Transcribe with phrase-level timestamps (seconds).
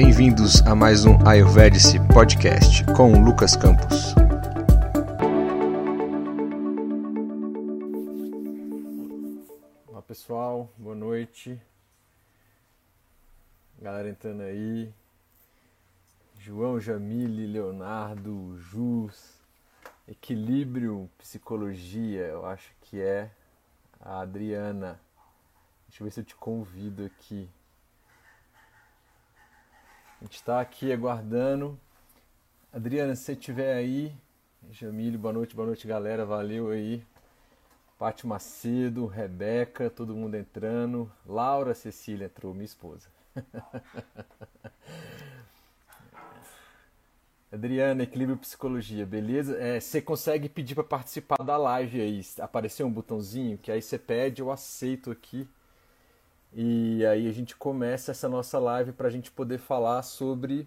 [0.00, 4.14] Bem-vindos a mais um Ayurvedic Podcast com Lucas Campos.
[9.88, 11.60] Olá pessoal, boa noite.
[13.82, 14.94] Galera entrando aí.
[16.38, 19.34] João Jamile, Leonardo, Jus,
[20.06, 23.32] Equilíbrio, Psicologia, eu acho que é
[24.00, 25.00] a Adriana.
[25.88, 27.50] Deixa eu ver se eu te convido aqui.
[30.20, 31.78] A gente está aqui aguardando.
[32.72, 34.12] Adriana, se você estiver aí,
[34.72, 36.26] Jamile, boa noite, boa noite, galera.
[36.26, 37.06] Valeu aí.
[37.96, 41.08] Pati Macedo, Rebeca, todo mundo entrando.
[41.24, 43.06] Laura Cecília entrou, minha esposa.
[47.52, 49.56] Adriana, Equilíbrio Psicologia, beleza?
[49.56, 52.20] É, você consegue pedir para participar da live aí.
[52.40, 55.48] Apareceu um botãozinho que aí você pede, eu aceito aqui
[56.52, 60.66] e aí a gente começa essa nossa live para a gente poder falar sobre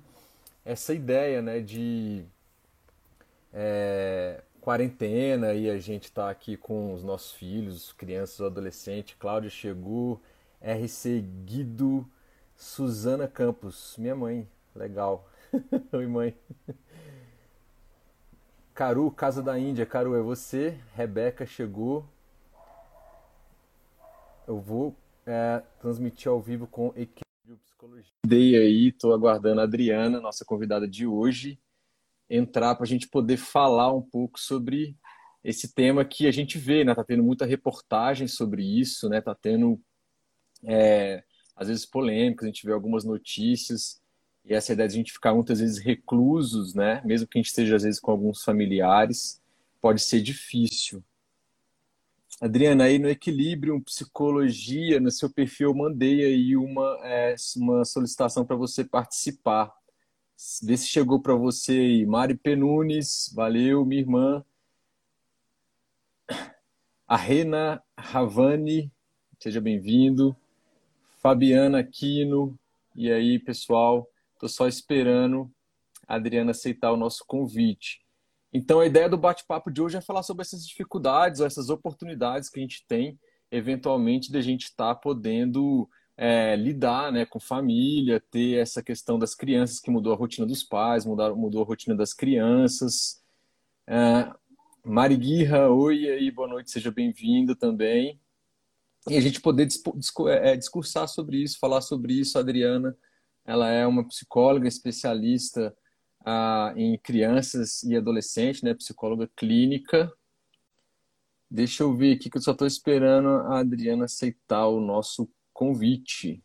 [0.63, 2.23] essa ideia né, de
[3.51, 9.15] é, quarentena e a gente está aqui com os nossos filhos, crianças, adolescentes.
[9.20, 10.21] Cláudia chegou,
[10.62, 12.07] RC Guido,
[12.55, 15.27] Suzana Campos, minha mãe, legal.
[15.91, 16.38] Oi, mãe.
[18.73, 20.77] Caru, Casa da Índia, Caru, é você.
[20.95, 22.05] Rebeca chegou.
[24.48, 24.95] Eu vou
[25.26, 28.14] é, transmitir ao vivo com Equilíbrio Psicologia.
[28.26, 31.60] Dei aí, estou aguardando a Adriana, nossa convidada de hoje,
[32.30, 34.96] entrar para a gente poder falar um pouco sobre
[35.44, 36.94] esse tema que a gente vê, né?
[36.94, 39.22] Tá tendo muita reportagem sobre isso, né?
[39.22, 39.82] Tá tendo
[40.63, 41.24] é,
[41.56, 44.02] às vezes polêmicas, a gente vê algumas notícias
[44.46, 47.02] e essa ideia de a gente ficar muitas vezes reclusos, né?
[47.06, 49.41] Mesmo que a gente esteja às vezes com alguns familiares,
[49.80, 51.04] pode ser difícil.
[52.42, 58.44] Adriana, aí no Equilíbrio, Psicologia, no seu perfil eu mandei aí uma, é, uma solicitação
[58.44, 59.72] para você participar.
[60.64, 62.04] Vê se chegou para você aí.
[62.04, 64.44] Mari Penunes, valeu, minha irmã.
[67.07, 68.91] A Rena Ravani,
[69.38, 70.35] seja bem-vindo.
[71.22, 72.57] Fabiana Aquino,
[72.96, 74.09] e aí, pessoal?
[74.34, 75.53] Estou só esperando
[76.07, 78.00] a Adriana aceitar o nosso convite.
[78.53, 82.50] Então, a ideia do bate-papo de hoje é falar sobre essas dificuldades, ou essas oportunidades
[82.50, 83.17] que a gente tem,
[83.50, 89.17] eventualmente, de a gente estar tá podendo é, lidar né, com família, ter essa questão
[89.17, 93.22] das crianças que mudou a rotina dos pais, mudou, a rotina das crianças.
[93.88, 94.31] É,
[94.83, 98.19] Mari Guirra, oi aí, boa noite, seja bem-vindo também.
[99.09, 99.68] E a gente poder
[100.28, 102.95] é, discursar sobre isso, falar sobre isso, a Adriana,
[103.45, 105.75] ela é uma psicóloga especialista
[106.25, 108.73] ah, em crianças e adolescentes, né?
[108.73, 110.11] Psicóloga clínica.
[111.49, 116.41] Deixa eu ver aqui que eu só estou esperando a Adriana aceitar o nosso convite.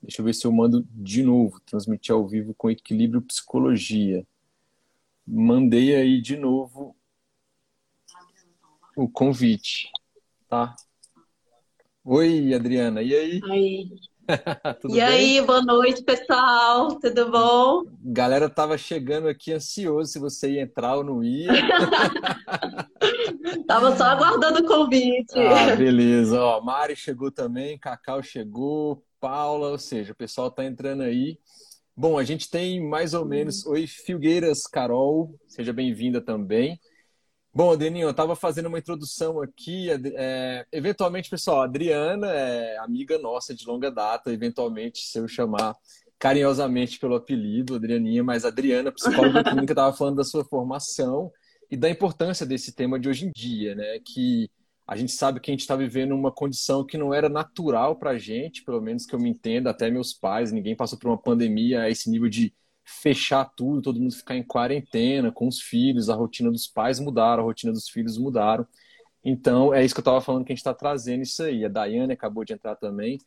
[0.00, 4.26] Deixa eu ver se eu mando de novo, transmitir ao vivo com equilíbrio psicologia.
[5.26, 6.96] Mandei aí de novo
[8.96, 9.90] o convite,
[10.48, 10.74] tá?
[12.04, 13.40] Oi, Adriana, e aí?
[13.42, 13.90] Oi.
[14.84, 15.02] e bem?
[15.02, 16.98] aí, boa noite, pessoal.
[16.98, 17.84] Tudo bom?
[18.02, 21.48] Galera tava chegando aqui ansioso se você ia entrar ou não ia.
[23.66, 25.38] tava só aguardando o convite.
[25.38, 26.40] Ah, beleza.
[26.40, 31.38] Ó, Mari chegou também, Cacau chegou, Paula, ou seja, o pessoal tá entrando aí.
[31.96, 33.64] Bom, a gente tem mais ou menos.
[33.64, 36.78] Oi, Filgueiras Carol, seja bem-vinda também.
[37.56, 39.88] Bom, Adeninho, eu estava fazendo uma introdução aqui.
[40.14, 44.30] É, eventualmente, pessoal, a Adriana é amiga nossa de longa data.
[44.30, 45.74] Eventualmente, se eu chamar
[46.18, 51.32] carinhosamente pelo apelido, Adrianinha, mas Adriana, psicóloga clínica, estava falando da sua formação
[51.70, 54.00] e da importância desse tema de hoje em dia, né?
[54.04, 54.50] Que
[54.86, 58.10] a gente sabe que a gente está vivendo uma condição que não era natural para
[58.10, 61.16] a gente, pelo menos que eu me entenda, até meus pais, ninguém passou por uma
[61.16, 62.52] pandemia a esse nível de
[62.86, 67.42] fechar tudo, todo mundo ficar em quarentena com os filhos, a rotina dos pais mudaram,
[67.42, 68.64] a rotina dos filhos mudaram.
[69.24, 71.64] Então, é isso que eu estava falando que a gente está trazendo isso aí.
[71.64, 73.18] A Daiane acabou de entrar também.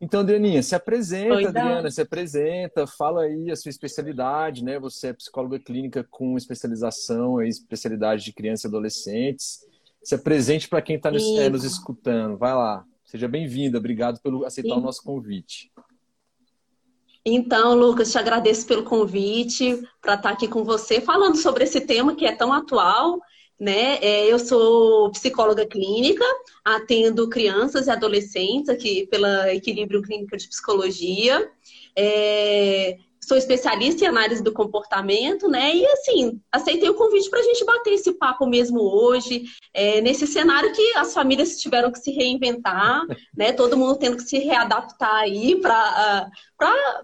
[0.00, 4.78] Então, Adrianinha, se apresenta, Oi, Adriana, se apresenta, fala aí a sua especialidade, né?
[4.80, 9.60] Você é psicóloga clínica com especialização em especialidade de crianças e adolescentes.
[10.02, 12.38] Se apresente para quem está nos, é, nos, escutando.
[12.38, 12.84] Vai lá.
[13.04, 13.76] Seja bem-vinda.
[13.76, 14.80] Obrigado por aceitar Sim.
[14.80, 15.70] o nosso convite.
[17.24, 22.16] Então, Lucas, te agradeço pelo convite para estar aqui com você, falando sobre esse tema
[22.16, 23.20] que é tão atual.
[23.60, 23.98] Né?
[24.02, 26.24] É, eu sou psicóloga clínica,
[26.64, 31.48] atendo crianças e adolescentes aqui pela Equilíbrio Clínica de Psicologia.
[31.96, 35.74] É, sou especialista em análise do comportamento, né?
[35.74, 40.26] E assim, aceitei o convite para a gente bater esse papo mesmo hoje, é, nesse
[40.26, 43.02] cenário que as famílias tiveram que se reinventar,
[43.36, 43.52] né?
[43.52, 46.28] Todo mundo tendo que se readaptar aí para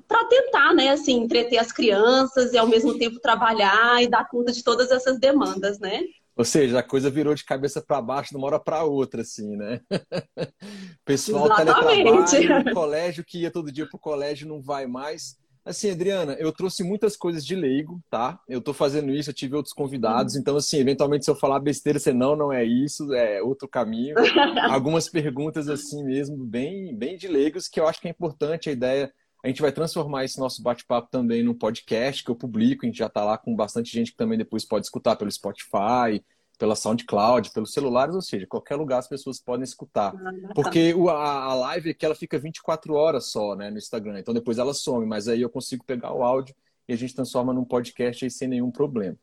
[0.07, 4.53] para tentar, né, assim, entreter as crianças e ao mesmo tempo trabalhar e dar conta
[4.53, 6.03] de todas essas demandas, né?
[6.37, 9.57] Ou seja, a coisa virou de cabeça para baixo de uma hora para outra, assim,
[9.57, 9.81] né?
[11.05, 12.31] Pessoal Exatamente.
[12.31, 15.37] teletrabalho, colégio que ia todo dia para o colégio não vai mais.
[15.69, 18.41] Assim, Adriana, eu trouxe muitas coisas de leigo, tá?
[18.49, 20.41] Eu tô fazendo isso, eu tive outros convidados, uhum.
[20.41, 24.15] então, assim, eventualmente, se eu falar besteira, você não, não é isso, é outro caminho.
[24.73, 28.73] Algumas perguntas, assim mesmo, bem, bem de leigos, que eu acho que é importante a
[28.73, 29.13] ideia.
[29.45, 32.99] A gente vai transformar esse nosso bate-papo também num podcast que eu publico, a gente
[32.99, 36.25] já tá lá com bastante gente que também depois pode escutar pelo Spotify,
[36.59, 40.13] pela SoundCloud, pelos celulares, ou seja, qualquer lugar as pessoas podem escutar.
[40.15, 40.53] Ah.
[40.55, 44.19] Porque a, live aqui ela fica 24 horas só, né, no Instagram.
[44.19, 46.55] Então depois ela some, mas aí eu consigo pegar o áudio
[46.89, 49.17] e a gente transforma num podcast aí sem nenhum problema.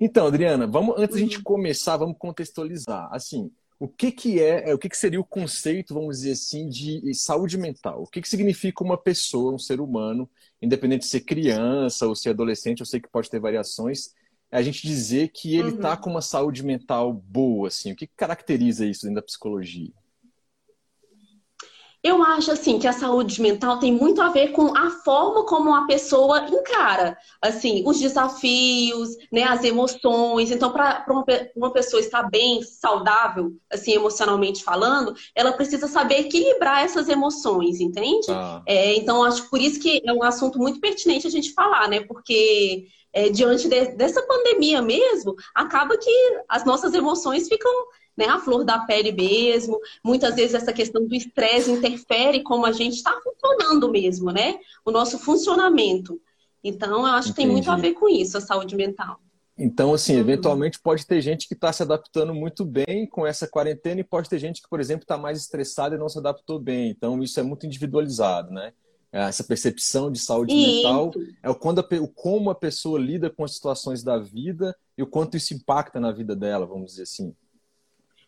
[0.00, 1.42] Então, Adriana, vamos antes da gente uhum.
[1.42, 3.08] começar, vamos contextualizar.
[3.12, 6.68] Assim, o que que é, é, o que que seria o conceito, vamos dizer assim,
[6.68, 8.02] de saúde mental?
[8.02, 10.28] O que que significa uma pessoa, um ser humano,
[10.62, 14.14] independente de ser criança ou ser adolescente, eu sei que pode ter variações,
[14.50, 15.96] a gente dizer que ele está uhum.
[15.96, 17.92] com uma saúde mental boa, assim?
[17.92, 19.92] O que caracteriza isso dentro da psicologia?
[22.02, 25.74] Eu acho assim que a saúde mental tem muito a ver com a forma como
[25.74, 30.52] a pessoa encara, assim, os desafios, né, as emoções.
[30.52, 31.24] Então, para uma,
[31.56, 38.28] uma pessoa estar bem, saudável, assim, emocionalmente falando, ela precisa saber equilibrar essas emoções, entende?
[38.30, 38.62] Ah.
[38.64, 42.00] É, então, acho por isso que é um assunto muito pertinente a gente falar, né?
[42.00, 47.72] Porque é, diante de, dessa pandemia mesmo, acaba que as nossas emoções ficam
[48.16, 49.78] né, a flor da pele mesmo.
[50.04, 54.58] Muitas vezes essa questão do estresse interfere como a gente está funcionando mesmo, né?
[54.84, 56.20] O nosso funcionamento.
[56.62, 59.20] Então, eu acho que tem muito a ver com isso, a saúde mental.
[59.56, 60.20] Então, assim, uhum.
[60.20, 64.28] eventualmente pode ter gente que está se adaptando muito bem com essa quarentena e pode
[64.28, 66.90] ter gente que, por exemplo, está mais estressada e não se adaptou bem.
[66.90, 68.72] Então, isso é muito individualizado, né?
[69.10, 71.10] É, essa percepção de saúde mental
[71.42, 75.02] é o, quando a, o como a pessoa lida com as situações da vida e
[75.02, 77.34] o quanto isso impacta na vida dela, vamos dizer assim.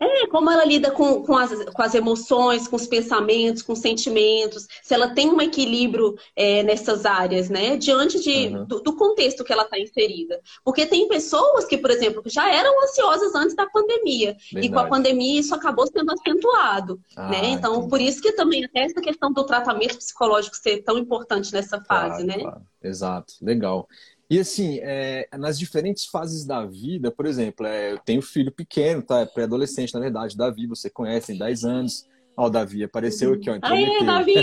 [0.00, 3.81] É, como ela lida com, com, as, com as emoções, com os pensamentos, com os
[3.81, 7.76] sentimentos, se ela tem um equilíbrio é, nessas áreas, né?
[7.76, 8.64] Diante de, uhum.
[8.64, 10.41] do, do, contexto que ela está inserida.
[10.64, 14.37] Porque tem pessoas que, por exemplo, já eram ansiosas antes da pandemia.
[14.52, 14.67] Verdade.
[14.67, 16.99] E com a pandemia isso acabou sendo acentuado.
[17.14, 17.50] Ah, né?
[17.50, 17.91] Então, entendi.
[17.91, 22.25] por isso que também até essa questão do tratamento psicológico ser tão importante nessa fase,
[22.25, 22.38] claro, né?
[22.38, 22.62] Claro.
[22.82, 23.87] Exato, legal.
[24.30, 29.02] E assim, é, nas diferentes fases da vida, por exemplo, é, eu tenho filho pequeno,
[29.02, 29.18] tá?
[29.18, 32.06] É pré-adolescente, na verdade, Davi, você conhece, tem 10 anos.
[32.36, 33.58] Ó, o Davi apareceu aqui, ó.
[33.60, 34.34] Aê, Davi!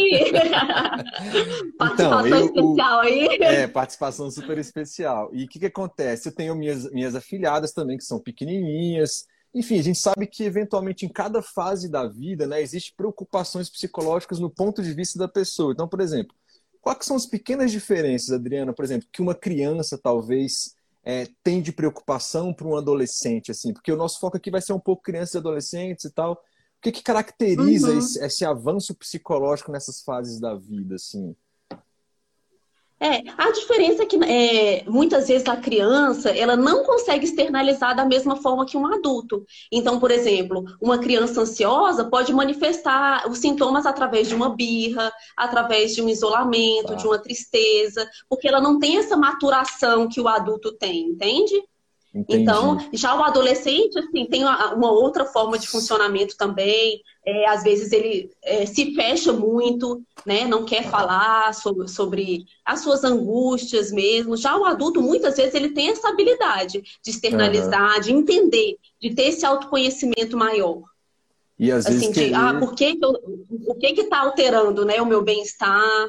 [1.80, 3.28] participação então, eu, especial aí.
[3.40, 5.30] É, participação super especial.
[5.32, 6.28] E o que, que acontece?
[6.28, 9.26] Eu tenho minhas, minhas afilhadas também, que são pequenininhas.
[9.56, 14.38] Enfim, a gente sabe que, eventualmente, em cada fase da vida, né, existe preocupações psicológicas
[14.38, 15.72] no ponto de vista da pessoa.
[15.72, 16.36] Então, por exemplo,
[16.82, 21.72] Quais são as pequenas diferenças, Adriana, por exemplo, que uma criança talvez é, tem de
[21.72, 23.74] preocupação para um adolescente, assim?
[23.74, 26.34] Porque o nosso foco aqui vai ser um pouco crianças e adolescentes e tal.
[26.34, 26.38] O
[26.82, 27.98] que, que caracteriza uhum.
[27.98, 31.36] esse, esse avanço psicológico nessas fases da vida, assim?
[33.00, 38.04] É, a diferença é que é, muitas vezes a criança ela não consegue externalizar da
[38.04, 39.46] mesma forma que um adulto.
[39.72, 45.94] Então, por exemplo, uma criança ansiosa pode manifestar os sintomas através de uma birra, através
[45.94, 50.72] de um isolamento, de uma tristeza, porque ela não tem essa maturação que o adulto
[50.72, 51.54] tem, entende?
[52.14, 52.42] Entendi.
[52.42, 57.02] Então, já o adolescente, assim, tem uma outra forma de funcionamento também.
[57.26, 60.46] É, às vezes ele é, se fecha muito, né?
[60.46, 64.38] Não quer falar sobre, sobre, as suas angústias mesmo.
[64.38, 68.02] Já o adulto, muitas vezes, ele tem essa habilidade de externalizar, uhum.
[68.02, 70.82] de entender, de ter esse autoconhecimento maior.
[71.60, 72.30] E às assim, vezes.
[72.30, 73.12] De, ah, por que, que eu,
[73.68, 76.08] o que está alterando né, o meu bem-estar?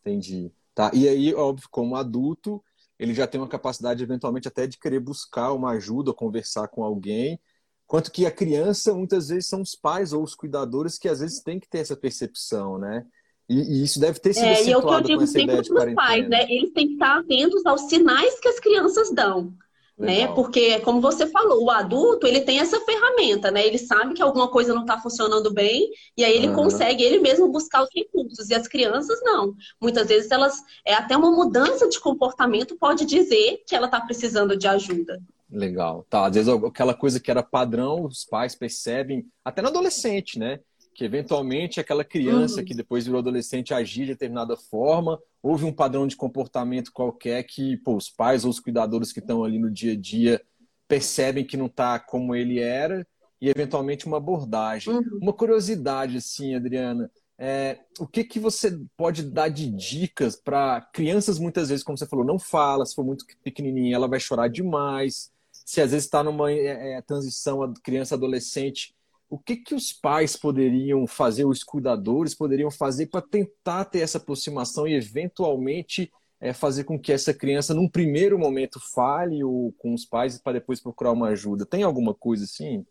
[0.00, 0.50] Entendi.
[0.74, 0.90] Tá.
[0.92, 2.62] E aí, óbvio, como adulto,
[2.98, 7.38] ele já tem uma capacidade, eventualmente, até de querer buscar uma ajuda, conversar com alguém.
[7.86, 11.40] Quanto que a criança, muitas vezes, são os pais ou os cuidadores que às vezes
[11.40, 13.04] têm que ter essa percepção, né?
[13.48, 15.88] E, e isso deve ter sido é, e é o que eu digo sempre para
[15.88, 16.50] os pais, né?
[16.50, 19.54] Eles têm que estar atentos aos sinais que as crianças dão
[19.98, 20.26] né?
[20.28, 23.66] Porque, como você falou, o adulto ele tem essa ferramenta, né?
[23.66, 26.54] Ele sabe que alguma coisa não está funcionando bem e aí ele uhum.
[26.54, 28.50] consegue ele mesmo buscar os recursos.
[28.50, 29.54] E as crianças não.
[29.80, 34.56] Muitas vezes elas é até uma mudança de comportamento pode dizer que ela está precisando
[34.56, 35.18] de ajuda.
[35.50, 36.26] Legal, tá.
[36.26, 40.60] Às vezes aquela coisa que era padrão, os pais percebem, até no adolescente, né?
[40.96, 42.64] Que eventualmente aquela criança uhum.
[42.64, 47.76] que depois virou adolescente agia de determinada forma, houve um padrão de comportamento qualquer que
[47.76, 50.40] pô, os pais ou os cuidadores que estão ali no dia a dia
[50.88, 53.06] percebem que não está como ele era
[53.38, 54.90] e eventualmente uma abordagem.
[54.94, 55.18] Uhum.
[55.20, 61.38] Uma curiosidade, assim, Adriana, é, o que, que você pode dar de dicas para crianças,
[61.38, 65.30] muitas vezes, como você falou, não fala, se for muito pequenininha, ela vai chorar demais.
[65.52, 68.95] Se às vezes está numa é, é transição criança-adolescente,
[69.28, 74.18] o que, que os pais poderiam fazer, os cuidadores poderiam fazer para tentar ter essa
[74.18, 79.94] aproximação e, eventualmente, é, fazer com que essa criança, num primeiro momento, fale ou com
[79.94, 81.66] os pais para depois procurar uma ajuda?
[81.66, 82.84] Tem alguma coisa assim?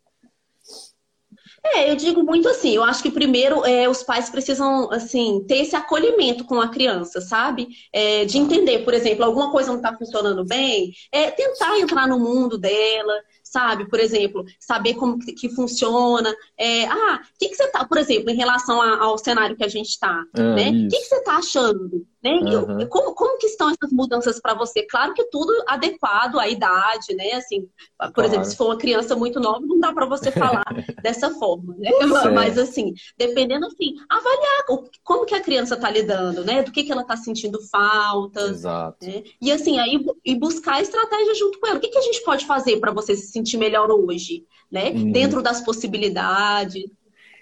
[1.64, 5.58] É, eu digo muito assim, eu acho que primeiro é, os pais precisam, assim, ter
[5.58, 7.68] esse acolhimento com a criança, sabe?
[7.92, 12.18] É, de entender, por exemplo, alguma coisa não está funcionando bem, é tentar entrar no
[12.18, 13.12] mundo dela,
[13.50, 13.88] sabe?
[13.88, 16.34] Por exemplo, saber como que, funciona.
[16.58, 19.64] É, ah, o que, que você tá, por exemplo, em relação a, ao cenário que
[19.64, 20.70] a gente está, ah, né?
[20.70, 22.06] O que, que você está achando?
[22.26, 22.56] Né?
[22.56, 22.88] Uhum.
[22.88, 24.82] como, como que estão essas mudanças para você?
[24.82, 27.32] Claro que tudo adequado à idade, né?
[27.32, 27.68] Assim,
[27.98, 28.30] por claro.
[28.30, 30.64] exemplo, se for uma criança muito nova, não dá para você falar
[31.02, 31.90] dessa forma, né?
[32.16, 32.34] Certo.
[32.34, 34.64] Mas assim, dependendo assim, avaliar
[35.04, 36.62] como que a criança está lidando, né?
[36.62, 38.40] Do que, que ela está sentindo falta.
[38.40, 39.06] Exato.
[39.06, 39.22] Né?
[39.40, 41.76] E assim, aí e buscar estratégia junto com ela.
[41.76, 44.90] O que, que a gente pode fazer para você se sentir melhor hoje, né?
[44.90, 45.12] Uhum.
[45.12, 46.84] Dentro das possibilidades.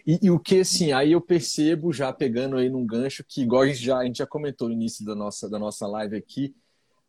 [0.06, 3.62] E, e, o que, assim, aí eu percebo, já pegando aí num gancho, que igual
[3.62, 6.54] a gente já, a gente já comentou no início da nossa, da nossa live aqui,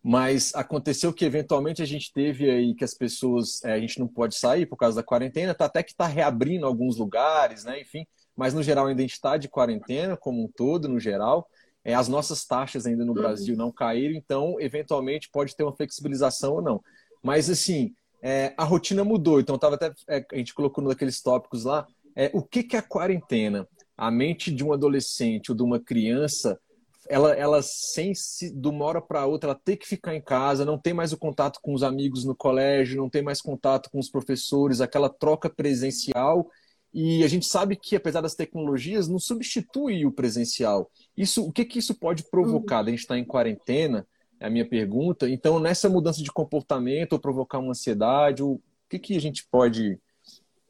[0.02, 4.08] mas aconteceu que eventualmente a gente teve aí que as pessoas, é, a gente não
[4.08, 8.06] pode sair por causa da quarentena, tá, até que está reabrindo alguns lugares, né, enfim,
[8.36, 11.50] mas no geral ainda está de quarentena como um todo, no geral.
[11.84, 13.22] É, as nossas taxas ainda no uhum.
[13.22, 16.82] Brasil não caíram, então eventualmente pode ter uma flexibilização ou não.
[17.22, 21.64] Mas assim, é, a rotina mudou, então tava até, é, a gente colocou naqueles tópicos
[21.64, 21.86] lá,
[22.16, 23.68] é, o que, que é a quarentena?
[23.98, 26.60] A mente de um adolescente ou de uma criança,
[27.08, 30.66] ela, ela sem se, de uma hora para outra, ela tem que ficar em casa,
[30.66, 34.00] não tem mais o contato com os amigos no colégio, não tem mais contato com
[34.00, 36.50] os professores, aquela troca presencial.
[36.94, 40.90] E a gente sabe que, apesar das tecnologias, não substitui o presencial.
[41.16, 42.80] Isso, o que, que isso pode provocar?
[42.80, 42.88] Uhum.
[42.88, 44.08] A gente está em quarentena,
[44.40, 45.30] é a minha pergunta.
[45.30, 50.00] Então, nessa mudança de comportamento, ou provocar uma ansiedade, o que, que a gente pode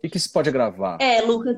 [0.02, 0.98] que, que isso pode agravar?
[1.02, 1.58] É, Lucas,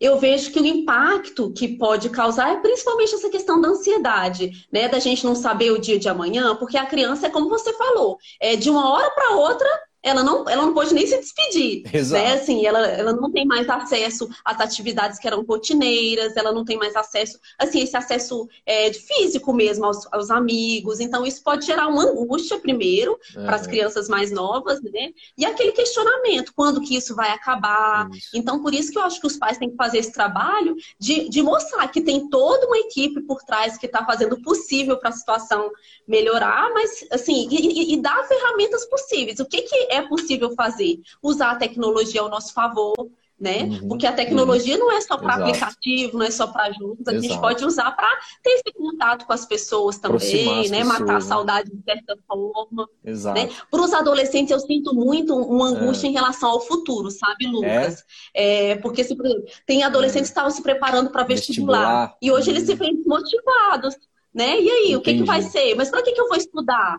[0.00, 4.88] eu vejo que o impacto que pode causar é principalmente essa questão da ansiedade, né?
[4.88, 8.16] Da gente não saber o dia de amanhã, porque a criança é como você falou,
[8.40, 9.68] é de uma hora para outra
[10.02, 11.82] ela não, ela não pode nem se despedir.
[11.92, 12.22] Exato.
[12.22, 12.32] Né?
[12.32, 16.76] Assim, ela, ela não tem mais acesso às atividades que eram rotineiras, ela não tem
[16.76, 21.00] mais acesso, assim, esse acesso é, físico mesmo aos, aos amigos.
[21.00, 23.44] Então, isso pode gerar uma angústia, primeiro, é.
[23.44, 25.10] para as crianças mais novas, né?
[25.36, 28.08] E aquele questionamento, quando que isso vai acabar?
[28.10, 28.30] Isso.
[28.34, 31.28] Então, por isso que eu acho que os pais têm que fazer esse trabalho de,
[31.28, 35.08] de mostrar que tem toda uma equipe por trás que está fazendo o possível para
[35.08, 35.70] a situação
[36.06, 39.40] melhorar, mas, assim, e, e, e dar ferramentas possíveis.
[39.40, 41.00] O que, que é possível fazer?
[41.22, 43.62] Usar a tecnologia ao nosso favor, né?
[43.62, 44.80] Uhum, Porque a tecnologia uhum.
[44.80, 48.08] não é só para aplicativo, não é só para ajudas, a gente pode usar para
[48.42, 50.78] ter esse contato com as pessoas também, né?
[50.78, 51.20] Pessoas, Matar a né?
[51.20, 52.88] saudade de certa forma.
[53.04, 53.40] Exato.
[53.40, 53.48] Né?
[53.70, 56.10] Para os adolescentes, eu sinto muito uma angústia é.
[56.10, 58.04] em relação ao futuro, sabe, Lucas?
[58.34, 58.70] É?
[58.70, 59.16] é porque, se,
[59.64, 63.94] tem adolescentes que estavam se preparando para vestibular, vestibular, e hoje eles se veem desmotivados.
[64.34, 64.60] Né?
[64.60, 64.96] E aí, Entendi.
[64.96, 65.74] o que, que vai ser?
[65.74, 66.98] Mas para que, que eu vou estudar?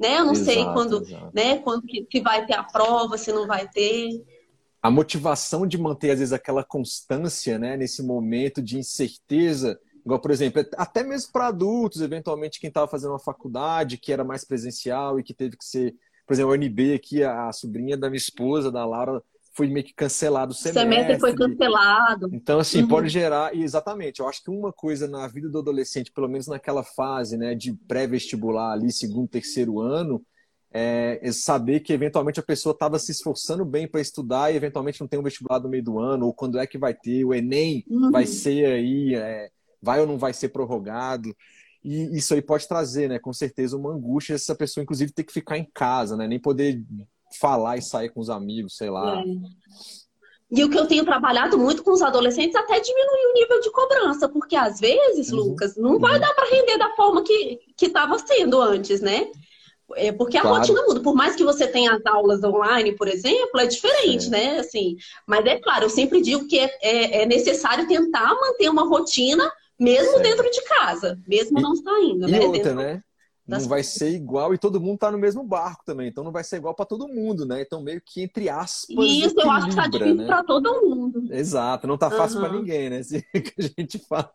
[0.00, 0.18] Né?
[0.18, 1.30] Eu não exato, sei quando, exato.
[1.34, 1.58] né?
[1.58, 4.24] Quando que, que vai ter a prova, se não vai ter.
[4.82, 7.76] A motivação de manter às vezes aquela constância, né?
[7.76, 13.10] Nesse momento de incerteza, igual por exemplo, até mesmo para adultos, eventualmente quem estava fazendo
[13.10, 15.94] uma faculdade que era mais presencial e que teve que ser,
[16.26, 19.22] por exemplo, a UNB aqui, a sobrinha da minha esposa, da Laura,
[19.60, 20.80] foi meio que cancelado o semestre.
[20.80, 22.30] O semestre foi cancelado.
[22.32, 22.88] Então, assim, uhum.
[22.88, 23.54] pode gerar.
[23.54, 27.54] Exatamente, eu acho que uma coisa na vida do adolescente, pelo menos naquela fase né,
[27.54, 30.24] de pré-vestibular, ali, segundo, terceiro ano,
[30.72, 35.08] é saber que eventualmente a pessoa estava se esforçando bem para estudar e eventualmente não
[35.08, 37.84] tem um vestibular no meio do ano, ou quando é que vai ter, o Enem
[37.86, 38.10] uhum.
[38.10, 39.50] vai ser aí, é,
[39.82, 41.36] vai ou não vai ser prorrogado.
[41.84, 45.32] E isso aí pode trazer, né, com certeza, uma angústia essa pessoa, inclusive, ter que
[45.32, 46.82] ficar em casa, né, nem poder
[47.38, 49.20] falar e sair com os amigos, sei lá.
[49.20, 49.24] É.
[50.50, 53.70] E o que eu tenho trabalhado muito com os adolescentes até diminuir o nível de
[53.70, 55.38] cobrança, porque às vezes, uhum.
[55.38, 56.20] Lucas, não vai uhum.
[56.20, 59.30] dar para render da forma que estava sendo antes, né?
[59.96, 60.58] É porque a claro.
[60.58, 61.00] rotina muda.
[61.00, 64.30] Por mais que você tenha as aulas online, por exemplo, é diferente, é.
[64.30, 64.58] né?
[64.58, 64.96] Assim,
[65.26, 69.50] mas é claro, eu sempre digo que é, é, é necessário tentar manter uma rotina
[69.78, 72.40] mesmo dentro de casa, mesmo e, não saindo, e né?
[72.40, 72.74] Outra, dentro...
[72.74, 73.02] né?
[73.58, 76.44] Não vai ser igual e todo mundo tá no mesmo barco também, então não vai
[76.44, 77.62] ser igual para todo mundo, né?
[77.62, 79.06] Então meio que entre aspas.
[79.06, 80.26] Isso, eu acho que tá difícil né?
[80.26, 81.24] para todo mundo.
[81.30, 82.48] Exato, não tá fácil uhum.
[82.48, 83.02] para ninguém, né?
[83.04, 84.32] Se que a gente fala.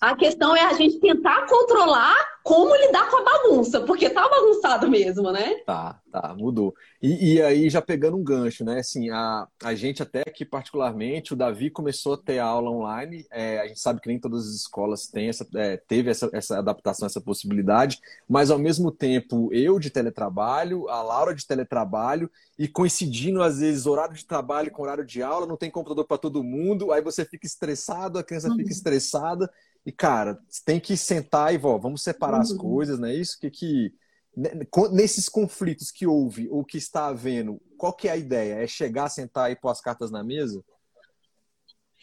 [0.00, 2.14] A questão é a gente tentar controlar
[2.46, 5.56] como lidar com a bagunça, porque tá bagunçado mesmo, né?
[5.66, 6.72] Tá, tá, mudou.
[7.02, 8.78] E, e aí, já pegando um gancho, né?
[8.78, 13.26] Assim, a, a gente até que particularmente, o Davi começou a ter aula online.
[13.32, 16.60] É, a gente sabe que nem todas as escolas têm essa, é, teve essa, essa
[16.60, 17.98] adaptação, essa possibilidade,
[18.28, 23.86] mas ao mesmo tempo, eu de teletrabalho, a Laura de teletrabalho, e coincidindo, às vezes,
[23.86, 27.24] horário de trabalho com horário de aula, não tem computador para todo mundo, aí você
[27.24, 28.56] fica estressado, a criança uhum.
[28.56, 29.50] fica estressada.
[29.86, 32.42] E, cara, tem que sentar e, vó, vamos separar uhum.
[32.42, 33.38] as coisas, não é isso?
[33.40, 33.94] Que, que
[34.36, 34.50] né,
[34.90, 38.54] nesses conflitos que houve ou que está havendo, qual que é a ideia?
[38.54, 40.60] É chegar, sentar e pôr as cartas na mesa?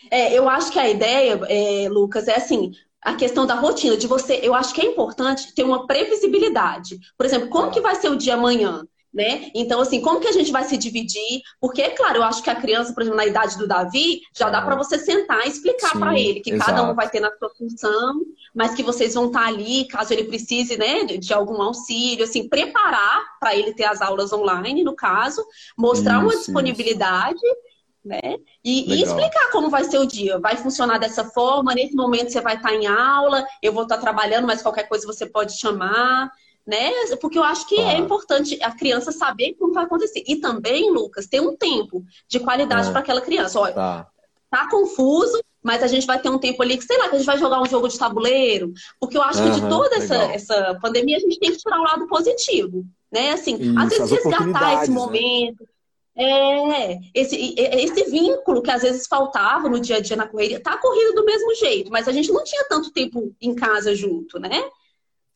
[0.10, 2.72] É, eu acho que a ideia, é, Lucas, é assim,
[3.02, 6.98] a questão da rotina, de você, eu acho que é importante ter uma previsibilidade.
[7.18, 8.88] Por exemplo, como que vai ser o dia amanhã?
[9.14, 9.52] Né?
[9.54, 11.42] Então, assim, como que a gente vai se dividir?
[11.62, 14.50] Porque, é claro, eu acho que a criança, por exemplo, na idade do Davi, já
[14.50, 16.72] dá para você sentar e explicar para ele que exato.
[16.72, 18.22] cada um vai ter na sua função,
[18.56, 22.24] mas que vocês vão estar tá ali, caso ele precise, né, de, de algum auxílio,
[22.24, 25.46] assim, preparar para ele ter as aulas online, no caso,
[25.78, 27.36] mostrar isso, uma disponibilidade.
[27.36, 27.74] Isso.
[28.04, 28.36] Né?
[28.62, 30.38] E, e, explicar como vai ser o dia.
[30.38, 33.96] Vai funcionar dessa forma, nesse momento você vai estar tá em aula, eu vou estar
[33.96, 36.30] tá trabalhando, mas qualquer coisa você pode chamar
[36.66, 36.92] né?
[37.20, 40.24] Porque eu acho que é importante a criança saber como vai acontecer.
[40.26, 42.92] E também, Lucas, ter um tempo de qualidade é.
[42.92, 43.60] para aquela criança.
[43.60, 44.08] Olha, tá.
[44.50, 44.70] tá.
[44.70, 47.28] confuso, mas a gente vai ter um tempo ali que, sei lá, que a gente
[47.28, 48.74] vai jogar um jogo de tabuleiro.
[49.00, 51.80] Porque eu acho uhum, que de toda essa, essa pandemia a gente tem que tirar
[51.80, 52.86] o lado positivo.
[53.12, 53.32] Né?
[53.32, 54.96] Assim, Isso, às vezes resgatar esse né?
[54.96, 55.62] momento.
[55.62, 55.68] Né?
[56.16, 60.78] É, esse, esse vínculo que às vezes faltava no dia a dia na correria, tá
[60.78, 64.64] corrido do mesmo jeito, mas a gente não tinha tanto tempo em casa junto, né?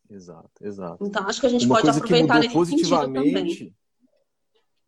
[0.09, 1.05] Exato, exato.
[1.05, 3.75] Então acho que a gente Uma pode aproveitar nesse positivamente.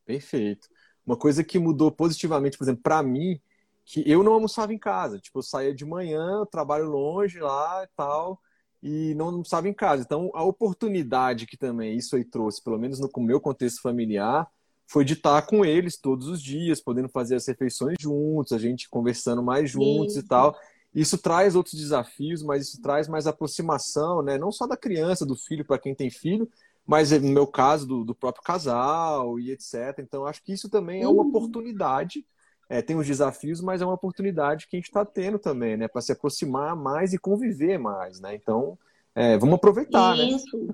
[0.05, 0.67] Perfeito.
[1.05, 3.39] Uma coisa que mudou positivamente, por exemplo, para mim,
[3.85, 5.19] que eu não almoçava em casa.
[5.19, 8.39] Tipo, eu saía de manhã, trabalho longe lá e tal,
[8.81, 10.03] e não almoçava em casa.
[10.03, 14.47] Então, a oportunidade que também isso aí trouxe, pelo menos no meu contexto familiar,
[14.88, 18.89] foi de estar com eles todos os dias, podendo fazer as refeições juntos, a gente
[18.89, 20.25] conversando mais juntos isso.
[20.25, 20.55] e tal.
[20.93, 24.38] Isso traz outros desafios, mas isso traz mais aproximação, né?
[24.38, 26.50] Não só da criança, do filho, para quem tem filho,
[26.86, 30.00] mas no meu caso, do, do, próprio casal e etc.
[30.00, 31.29] Então, acho que isso também é uma uhum.
[31.29, 32.25] oportunidade.
[32.68, 35.87] É, tem os desafios, mas é uma oportunidade que a gente está tendo também, né?
[35.87, 38.33] Para se aproximar mais e conviver mais, né?
[38.35, 38.77] Então,
[39.13, 40.24] é, vamos aproveitar, né?
[40.25, 40.57] isso.
[40.57, 40.74] né?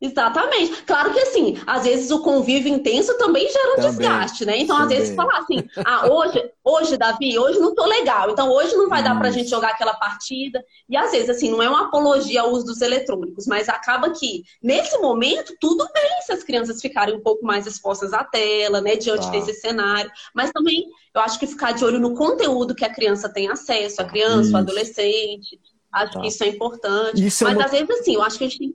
[0.00, 0.82] Exatamente.
[0.84, 4.56] Claro que assim, às vezes o convívio intenso também gera um também, desgaste, né?
[4.58, 4.96] Então, também.
[4.96, 8.88] às vezes, falar assim, ah, hoje, hoje, Davi, hoje não tô legal, então hoje não
[8.88, 9.08] vai Isso.
[9.08, 10.64] dar pra gente jogar aquela partida.
[10.88, 14.44] E às vezes, assim, não é uma apologia ao uso dos eletrônicos, mas acaba que,
[14.62, 18.94] nesse momento, tudo bem se as crianças ficarem um pouco mais expostas à tela, né,
[18.94, 19.30] diante tá.
[19.32, 20.10] desse cenário.
[20.32, 24.00] Mas também, eu acho que ficar de olho no conteúdo que a criança tem acesso,
[24.00, 24.54] a criança, isso.
[24.54, 25.60] o adolescente.
[25.92, 26.20] Acho tá.
[26.20, 27.26] que isso é importante.
[27.26, 27.64] Isso é mas é uma...
[27.64, 28.74] às vezes, assim, eu acho que a gente tem.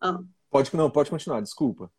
[0.00, 0.18] Ah.
[0.50, 1.90] Pode, não, pode continuar, desculpa.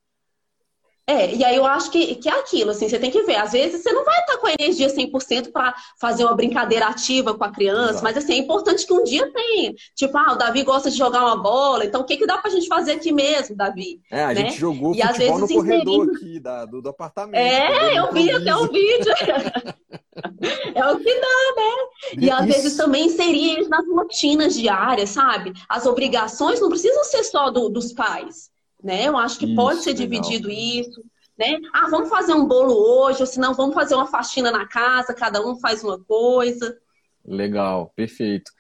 [1.10, 3.38] É, e aí eu acho que, que é aquilo, assim, você tem que ver.
[3.38, 7.34] Às vezes você não vai estar com a energia 100% para fazer uma brincadeira ativa
[7.34, 8.04] com a criança, Exato.
[8.04, 9.74] mas assim, é importante que um dia tenha.
[9.96, 12.52] Tipo, ah, o Davi gosta de jogar uma bola, então o que, que dá pra
[12.52, 14.00] gente fazer aqui mesmo, Davi?
[14.12, 14.36] É, a né?
[14.36, 17.42] gente jogou e, futebol no corredor aqui da, do, do apartamento.
[17.42, 19.14] É, eu vi até o vídeo.
[20.76, 21.76] é o que dá, né?
[22.18, 25.54] E, e às vezes também inserir eles nas rotinas diárias, sabe?
[25.68, 28.50] As obrigações não precisam ser só do, dos pais
[28.84, 29.08] né?
[29.08, 30.64] Eu acho que isso, pode ser dividido legal.
[30.64, 31.04] isso,
[31.38, 31.60] né?
[31.74, 35.14] Ah, vamos fazer um bolo hoje, ou se não, vamos fazer uma faxina na casa,
[35.14, 36.78] cada um faz uma coisa.
[37.26, 38.52] Legal, perfeito.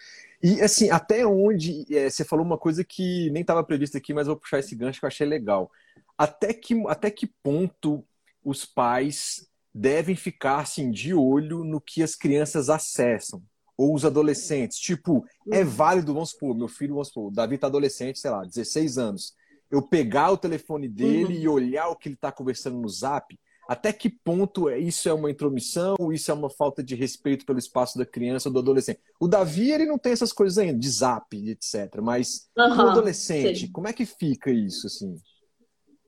[0.41, 4.27] E assim, até onde é, você falou uma coisa que nem estava prevista aqui, mas
[4.27, 5.71] vou puxar esse gancho que eu achei legal.
[6.17, 8.05] Até que, até que ponto
[8.43, 13.41] os pais devem ficar assim, de olho no que as crianças acessam?
[13.77, 14.77] Ou os adolescentes?
[14.77, 15.69] Tipo, é uhum.
[15.69, 19.33] válido, vamos supor, meu filho, vamos supor, o Davi está adolescente, sei lá, 16 anos
[19.71, 21.41] eu pegar o telefone dele uhum.
[21.41, 25.13] e olhar o que ele está conversando no zap, até que ponto é, isso é
[25.13, 28.99] uma intromissão, isso é uma falta de respeito pelo espaço da criança ou do adolescente?
[29.19, 32.01] O Davi, ele não tem essas coisas ainda, de zap, etc.
[32.01, 33.71] Mas uhum, o adolescente, sim.
[33.71, 35.15] como é que fica isso, assim?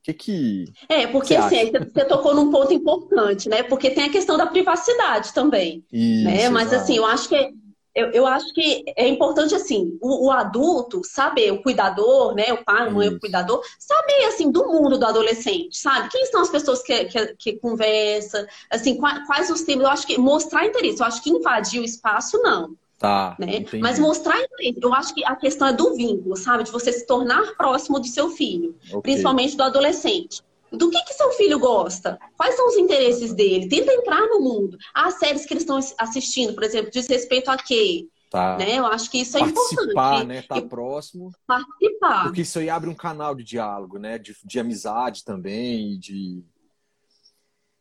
[0.04, 0.66] Que que...
[0.90, 3.62] É, porque assim, você tocou num ponto importante, né?
[3.62, 5.84] Porque tem a questão da privacidade também.
[5.92, 6.50] Isso, né?
[6.50, 7.54] Mas assim, eu acho que
[7.94, 12.64] eu, eu acho que é importante, assim, o, o, adulto saber, o cuidador, né, o
[12.64, 16.10] pai, a mãe, o cuidador, saber, assim, do mundo do adolescente, sabe?
[16.10, 19.84] Quem são as pessoas que, que, que conversa, assim, quais, quais os temas.
[19.84, 22.76] Eu acho que mostrar interesse, eu acho que invadir o espaço, não.
[23.02, 23.66] Tá, né?
[23.82, 24.38] Mas mostrar
[24.80, 26.66] eu acho que a questão é do vínculo, sabe?
[26.66, 29.02] De você se tornar próximo do seu filho, okay.
[29.02, 30.44] principalmente do adolescente.
[30.72, 32.20] Do que, que seu filho gosta?
[32.38, 33.68] Quais são os interesses dele?
[33.68, 34.78] Tenta entrar no mundo.
[34.94, 38.08] As séries que eles estão assistindo, por exemplo, diz respeito a quê?
[38.30, 38.56] Tá.
[38.56, 38.78] Né?
[38.78, 39.94] Eu acho que isso é participar, importante.
[39.96, 40.40] Participar, né?
[40.40, 41.32] Estar tá próximo.
[41.48, 42.24] Participar.
[42.26, 44.20] Porque isso aí abre um canal de diálogo, né?
[44.20, 46.44] De, de amizade também, de...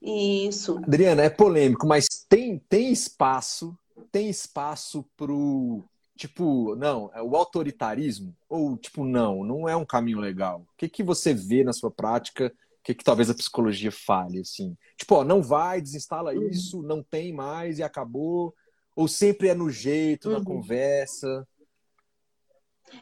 [0.01, 0.79] Isso.
[0.79, 3.77] Adriana, é polêmico, mas tem, tem espaço,
[4.11, 5.85] tem espaço pro,
[6.17, 8.37] tipo, não, é o autoritarismo?
[8.49, 10.61] Ou, tipo, não, não é um caminho legal?
[10.61, 12.47] O que, que você vê na sua prática?
[12.47, 14.77] O que, que talvez a psicologia fale, assim?
[14.97, 16.49] Tipo, ó, não vai, desinstala uhum.
[16.49, 18.55] isso, não tem mais e acabou
[18.95, 20.39] ou sempre é no jeito, uhum.
[20.39, 21.47] na conversa?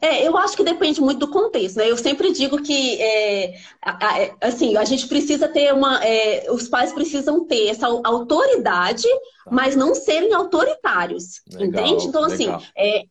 [0.01, 1.90] É, eu acho que depende muito do contexto, né?
[1.90, 6.03] Eu sempre digo que, é, é, assim, a gente precisa ter uma...
[6.05, 9.51] É, os pais precisam ter essa autoridade, tá.
[9.51, 12.07] mas não serem autoritários, legal, entende?
[12.07, 12.57] Então, assim, legal.
[12.57, 13.03] assim, é,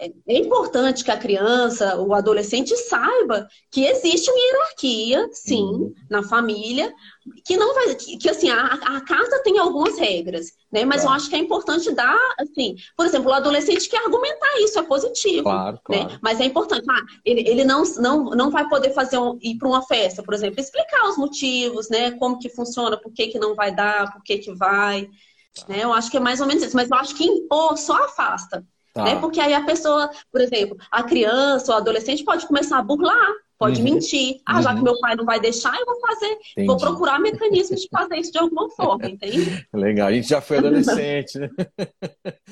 [0.00, 5.94] é importante que a criança, o adolescente saiba que existe uma hierarquia, sim, uhum.
[6.08, 6.90] na família,
[7.44, 10.86] que não vai, que, que assim, a, a, casa tem algumas regras, né?
[10.86, 11.12] Mas claro.
[11.12, 14.82] eu acho que é importante dar, assim, por exemplo, o adolescente quer argumentar isso, é
[14.82, 16.04] positivo, claro, né?
[16.04, 16.18] claro.
[16.22, 19.68] Mas é importante, ah, ele, ele não, não, não vai poder fazer um, ir para
[19.68, 22.12] uma festa, por exemplo, explicar os motivos, né?
[22.12, 25.10] Como que funciona, por que, que não vai dar, por que que vai,
[25.68, 25.84] né?
[25.84, 28.64] Eu acho que é mais ou menos isso, mas eu acho que impor só afasta.
[28.92, 29.04] Tá.
[29.04, 29.20] Né?
[29.20, 33.80] Porque aí a pessoa, por exemplo, a criança ou adolescente pode começar a burlar, pode
[33.80, 33.84] uhum.
[33.84, 34.40] mentir.
[34.44, 34.62] Ah, uhum.
[34.62, 34.84] já que uhum.
[34.84, 36.38] meu pai não vai deixar, eu vou fazer.
[36.52, 36.66] Entendi.
[36.66, 39.66] Vou procurar mecanismos de fazer isso de alguma forma, entende?
[39.72, 41.50] Legal, a gente já foi adolescente, né?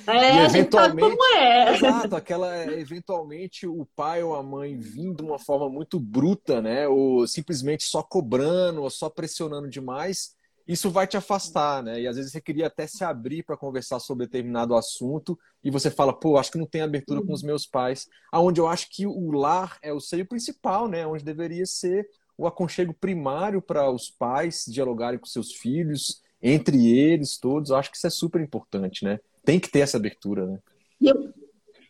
[0.07, 1.75] É, e eventualmente, como é.
[1.75, 6.89] Exato, aquela, eventualmente o pai ou a mãe vindo de uma forma muito bruta, né?
[6.89, 10.38] Ou simplesmente só cobrando, ou só pressionando demais
[10.69, 12.03] isso vai te afastar, né?
[12.03, 15.91] E às vezes você queria até se abrir para conversar sobre determinado assunto e você
[15.91, 18.07] fala, pô, acho que não tem abertura com os meus pais.
[18.31, 21.07] Aonde eu acho que o lar é o seio principal, né?
[21.07, 27.39] Onde deveria ser o aconchego primário para os pais dialogarem com seus filhos, entre eles
[27.39, 27.71] todos.
[27.71, 29.19] Eu acho que isso é super importante, né?
[29.43, 30.59] Tem que ter essa abertura, né?
[31.01, 31.33] Eu,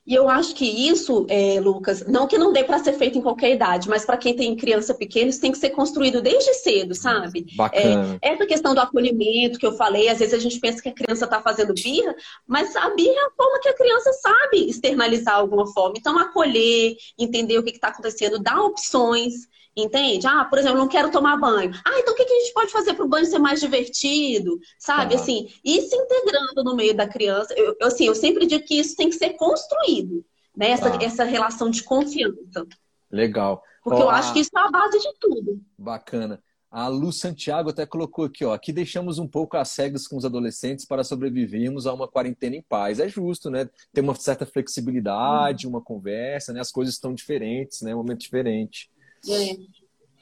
[0.08, 3.20] e eu acho que isso, é, Lucas, não que não dê para ser feito em
[3.20, 6.94] qualquer idade, mas para quem tem criança pequena, isso tem que ser construído desde cedo,
[6.94, 7.44] sabe?
[7.54, 8.18] Bacana.
[8.22, 10.94] É, essa questão do acolhimento que eu falei, às vezes a gente pensa que a
[10.94, 12.16] criança está fazendo birra,
[12.46, 15.96] mas a birra é a forma que a criança sabe externalizar alguma forma.
[15.98, 19.46] Então, acolher, entender o que está acontecendo, dar opções.
[19.78, 20.26] Entende?
[20.26, 21.70] Ah, por exemplo, não quero tomar banho.
[21.84, 24.58] Ah, então o que a gente pode fazer para o banho ser mais divertido?
[24.76, 25.14] Sabe?
[25.14, 25.20] Tá.
[25.20, 27.54] Assim, ir se integrando no meio da criança.
[27.54, 30.24] Eu, assim, eu sempre digo que isso tem que ser construído,
[30.56, 30.70] né?
[30.70, 31.04] Essa, tá.
[31.04, 32.66] essa relação de confiança.
[33.08, 33.62] Legal.
[33.84, 35.60] Porque ó, eu acho que isso é a base de tudo.
[35.78, 36.42] Bacana.
[36.70, 38.52] A Lu Santiago até colocou aqui, ó.
[38.52, 42.62] Aqui deixamos um pouco as cegas com os adolescentes para sobrevivermos a uma quarentena em
[42.62, 42.98] paz.
[42.98, 43.70] É justo, né?
[43.92, 45.70] Ter uma certa flexibilidade, hum.
[45.70, 46.60] uma conversa, né?
[46.60, 47.94] As coisas estão diferentes, né?
[47.94, 48.90] Um momento diferente.
[49.28, 49.78] É.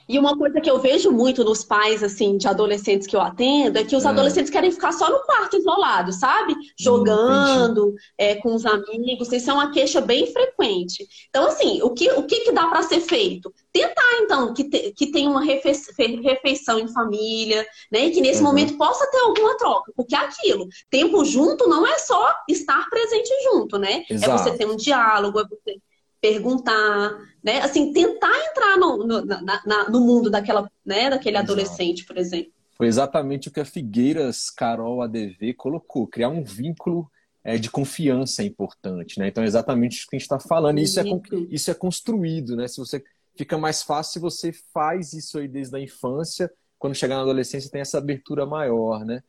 [0.09, 3.79] E uma coisa que eu vejo muito nos pais, assim, de adolescentes que eu atendo,
[3.79, 4.09] é que os é.
[4.09, 6.55] adolescentes querem ficar só no quarto isolado, sabe?
[6.79, 9.33] Jogando é, com os amigos.
[9.33, 11.07] Isso é uma queixa bem frequente.
[11.29, 13.53] Então, assim, o que, o que, que dá para ser feito?
[13.73, 18.07] Tentar, então, que, te, que tenha uma refeição em família, né?
[18.07, 18.47] E que nesse uhum.
[18.47, 19.93] momento possa ter alguma troca.
[19.97, 24.05] Porque é aquilo, tempo junto não é só estar presente junto, né?
[24.09, 24.31] Exato.
[24.31, 25.81] É você ter um diálogo, é você
[26.27, 27.61] perguntar, né?
[27.61, 31.09] Assim, tentar entrar no, no, na, na, no mundo daquela, né?
[31.09, 31.53] daquele Exato.
[31.53, 32.53] adolescente, por exemplo.
[32.77, 37.11] Foi exatamente o que a Figueiras Carol ADV colocou, criar um vínculo
[37.43, 39.29] é, de confiança é importante, né?
[39.29, 40.79] Então é exatamente isso que a gente está falando.
[40.79, 41.05] Isso é,
[41.49, 42.67] isso é construído, né?
[42.67, 43.03] Se você
[43.37, 47.71] fica mais fácil se você faz isso aí desde a infância, quando chegar na adolescência
[47.71, 49.23] tem essa abertura maior, né?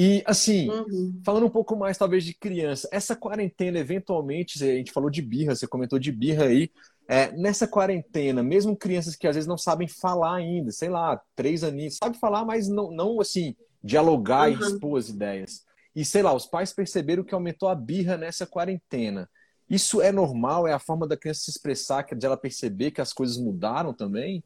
[0.00, 1.20] E, assim, uhum.
[1.24, 5.56] falando um pouco mais, talvez, de criança, essa quarentena, eventualmente, a gente falou de birra,
[5.56, 6.70] você comentou de birra aí.
[7.08, 11.64] É, nessa quarentena, mesmo crianças que às vezes não sabem falar ainda, sei lá, três
[11.64, 14.56] aninhos, sabe falar, mas não, não assim, dialogar uhum.
[14.56, 15.64] e expor as ideias.
[15.96, 19.28] E, sei lá, os pais perceberam que aumentou a birra nessa quarentena.
[19.68, 20.68] Isso é normal?
[20.68, 24.44] É a forma da criança se expressar, de ela perceber que as coisas mudaram também?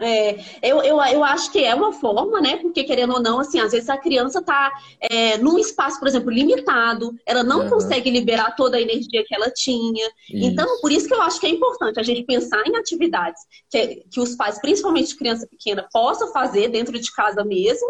[0.00, 2.56] É, eu, eu, eu acho que é uma forma, né?
[2.56, 6.30] Porque, querendo ou não, assim, às vezes a criança está é, num espaço, por exemplo,
[6.30, 7.70] limitado, ela não uhum.
[7.70, 10.06] consegue liberar toda a energia que ela tinha.
[10.28, 10.46] Isso.
[10.46, 14.04] Então, por isso que eu acho que é importante a gente pensar em atividades que,
[14.10, 17.88] que os pais, principalmente criança pequena, possam fazer dentro de casa mesmo,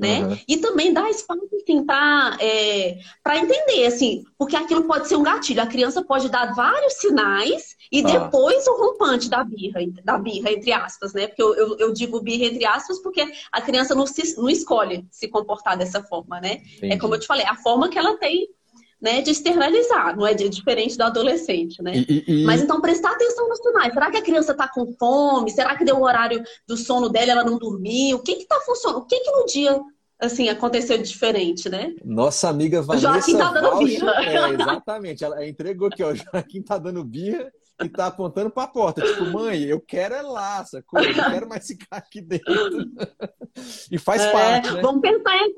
[0.00, 0.22] né?
[0.22, 0.38] Uhum.
[0.48, 2.98] E também dar espaço assim, para é,
[3.36, 5.60] entender, assim, porque aquilo pode ser um gatilho.
[5.60, 8.06] A criança pode dar vários sinais e ah.
[8.06, 11.26] depois o rompante da birra, da birra, entre aspas, né?
[11.26, 15.06] Porque eu, eu, eu, digo birra entre aspas porque a criança não, se, não escolhe
[15.10, 16.52] se comportar dessa forma, né?
[16.52, 16.92] É Entendi.
[16.94, 18.48] É como eu te falei, a forma que ela tem
[19.00, 21.92] né, de externalizar, não é diferente do adolescente, né?
[21.96, 23.94] E, e, Mas então prestar atenção nos sinais.
[23.94, 25.50] Será que a criança está com fome?
[25.50, 28.18] Será que deu o horário do sono dela, ela não dormiu?
[28.18, 29.02] O que que tá funcionando?
[29.02, 29.80] O que que no dia
[30.20, 31.94] assim aconteceu de diferente, né?
[32.04, 34.12] Nossa amiga Vanessa Joaquim tá dando birra.
[34.22, 37.50] É, exatamente, ela entregou aqui, ó, Joaquim tá dando birra
[37.82, 41.00] e tá apontando para a porta, tipo, mãe, eu quero é lá, sacou?
[41.00, 42.44] Eu não quero mais ficar aqui dentro.
[43.90, 44.82] e faz é, parte, né?
[44.82, 45.54] Vamos pensar em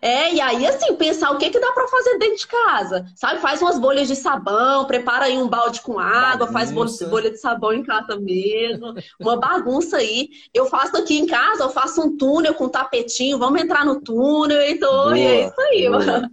[0.00, 3.06] é, e aí, assim, pensar o que, que dá para fazer dentro de casa.
[3.14, 3.40] Sabe?
[3.40, 6.52] Faz umas bolhas de sabão, prepara aí um balde com água, bagunça.
[6.52, 8.94] faz bolha de sabão em casa mesmo.
[9.18, 10.28] Uma bagunça aí.
[10.52, 14.62] Eu faço aqui em casa, eu faço um túnel com tapetinho, vamos entrar no túnel,
[14.62, 16.30] então, e é isso aí, mano.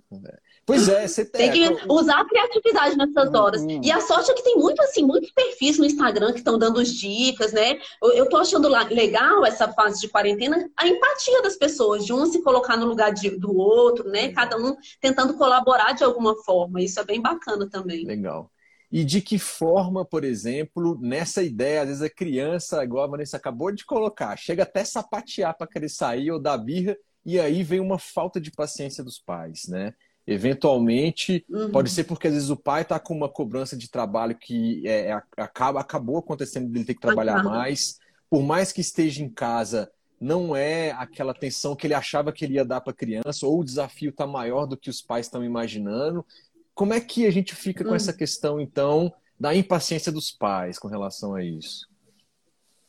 [0.66, 1.52] Pois é, você tem.
[1.52, 3.36] Tem que usar a criatividade nessas uhum.
[3.36, 3.62] horas.
[3.62, 3.82] Uhum.
[3.84, 6.80] E a sorte é que tem muito, assim, muitos perfis no Instagram que estão dando
[6.80, 7.78] as dicas, né?
[8.02, 12.26] Eu, eu tô achando legal essa fase de quarentena, a empatia das pessoas, de um
[12.26, 14.32] se colocar no lugar de, do outro, né?
[14.32, 16.82] Cada um tentando colaborar de alguma forma.
[16.82, 18.04] Isso é bem bacana também.
[18.04, 18.50] Legal.
[18.92, 23.38] E de que forma, por exemplo, nessa ideia, às vezes a criança, igual a Vanessa
[23.38, 27.80] acabou de colocar, chega até sapatear para querer sair ou dar birra, e aí vem
[27.80, 29.94] uma falta de paciência dos pais, né?
[30.28, 31.70] Eventualmente, uhum.
[31.70, 35.12] pode ser porque às vezes o pai está com uma cobrança de trabalho que é,
[35.12, 38.00] é, acaba, acabou acontecendo dele ter que trabalhar mais.
[38.28, 42.56] Por mais que esteja em casa, não é aquela atenção que ele achava que ele
[42.56, 45.44] ia dar para a criança, ou o desafio está maior do que os pais estão
[45.44, 46.26] imaginando.
[46.74, 47.96] Como é que a gente fica com uhum.
[47.96, 51.88] essa questão, então, da impaciência dos pais com relação a isso?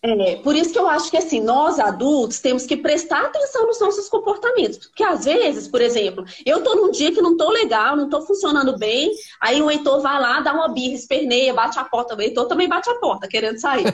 [0.07, 3.81] É, por isso que eu acho que assim, nós adultos temos que prestar atenção nos
[3.81, 4.79] nossos comportamentos.
[4.87, 8.23] Porque às vezes, por exemplo, eu tô num dia que não tô legal, não tô
[8.23, 12.15] funcionando bem, aí o Heitor vai lá, dá uma birra, esperneia, bate a porta.
[12.15, 13.87] O Heitor também bate a porta, querendo sair.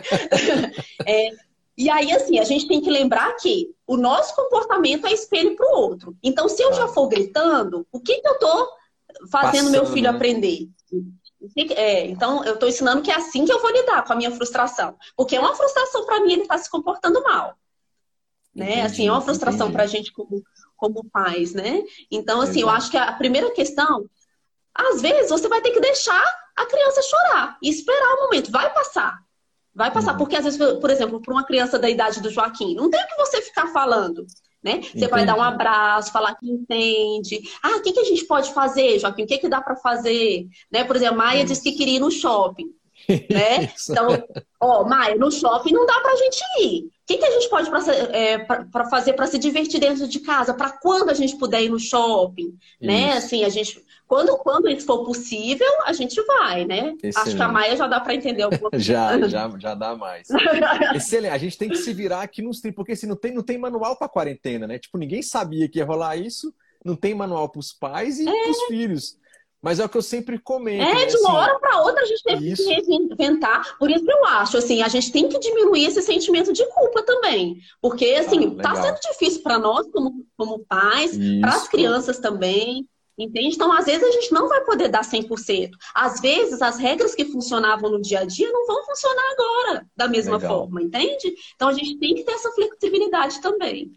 [1.06, 1.30] é,
[1.76, 5.66] e aí, assim, a gente tem que lembrar que o nosso comportamento é espelho para
[5.66, 6.14] o outro.
[6.22, 8.68] Então, se eu já for gritando, o que, que eu tô
[9.30, 10.16] fazendo Passando, meu filho né?
[10.16, 10.68] aprender?
[11.74, 14.30] É, então, eu estou ensinando que é assim que eu vou lidar com a minha
[14.30, 14.96] frustração.
[15.16, 17.56] Porque é uma frustração para mim ele estar tá se comportando mal.
[18.54, 18.66] Né?
[18.66, 20.42] Entendi, assim, é uma frustração para a gente como,
[20.76, 21.82] como pais, né?
[22.10, 22.66] Então, assim, Exato.
[22.66, 24.08] eu acho que a primeira questão,
[24.74, 26.22] às vezes, você vai ter que deixar
[26.54, 28.50] a criança chorar e esperar o momento.
[28.50, 29.18] Vai passar.
[29.74, 30.12] Vai passar.
[30.12, 30.18] Uhum.
[30.18, 33.06] Porque, às vezes, por exemplo, para uma criança da idade do Joaquim, não tem o
[33.06, 34.26] que você ficar falando
[34.62, 34.80] né?
[34.82, 35.08] Você Entendi.
[35.08, 37.40] vai dar um abraço, falar que entende.
[37.62, 39.24] Ah, o que, que a gente pode fazer, Joaquim?
[39.24, 40.46] O que, que dá para fazer?
[40.70, 40.84] Né?
[40.84, 42.70] Por exemplo, Maia disse que queria ir no shopping.
[43.08, 43.72] né?
[43.90, 44.22] Então,
[44.60, 46.84] ó, Maia, no shopping não dá pra gente ir.
[46.84, 50.20] O que, que a gente pode pra, é, pra fazer para se divertir dentro de
[50.20, 50.54] casa?
[50.54, 52.48] Para quando a gente puder ir no shopping?
[52.48, 52.56] Isso.
[52.80, 53.12] né?
[53.14, 56.92] Assim, a gente quando, quando isso for possível, a gente vai, né?
[57.02, 57.16] Excelente.
[57.16, 58.84] Acho que a Maia já dá para entender alguma coisa.
[58.84, 60.28] já, já, já dá mais.
[60.94, 61.32] Excelente.
[61.32, 63.56] A gente tem que se virar aqui nos trilhos, porque assim, não tem, não tem
[63.56, 64.78] manual para quarentena, né?
[64.78, 66.52] Tipo, ninguém sabia que ia rolar isso,
[66.84, 68.42] não tem manual para os pais e é.
[68.42, 69.16] para os filhos.
[69.62, 70.82] Mas é o que eu sempre comento.
[70.82, 71.06] É, né?
[71.06, 72.64] de uma assim, hora para outra a gente teve isso.
[72.64, 73.78] que reinventar.
[73.78, 77.02] Por isso que eu acho, assim, a gente tem que diminuir esse sentimento de culpa
[77.02, 77.60] também.
[77.80, 82.86] Porque, assim, ah, tá sendo difícil para nós como, como pais, para as crianças também.
[83.18, 83.54] Entende?
[83.54, 85.70] Então, às vezes, a gente não vai poder dar 100%.
[85.94, 90.08] Às vezes, as regras que funcionavam no dia a dia não vão funcionar agora da
[90.08, 90.58] mesma Legal.
[90.58, 91.34] forma, entende?
[91.54, 93.92] Então, a gente tem que ter essa flexibilidade também.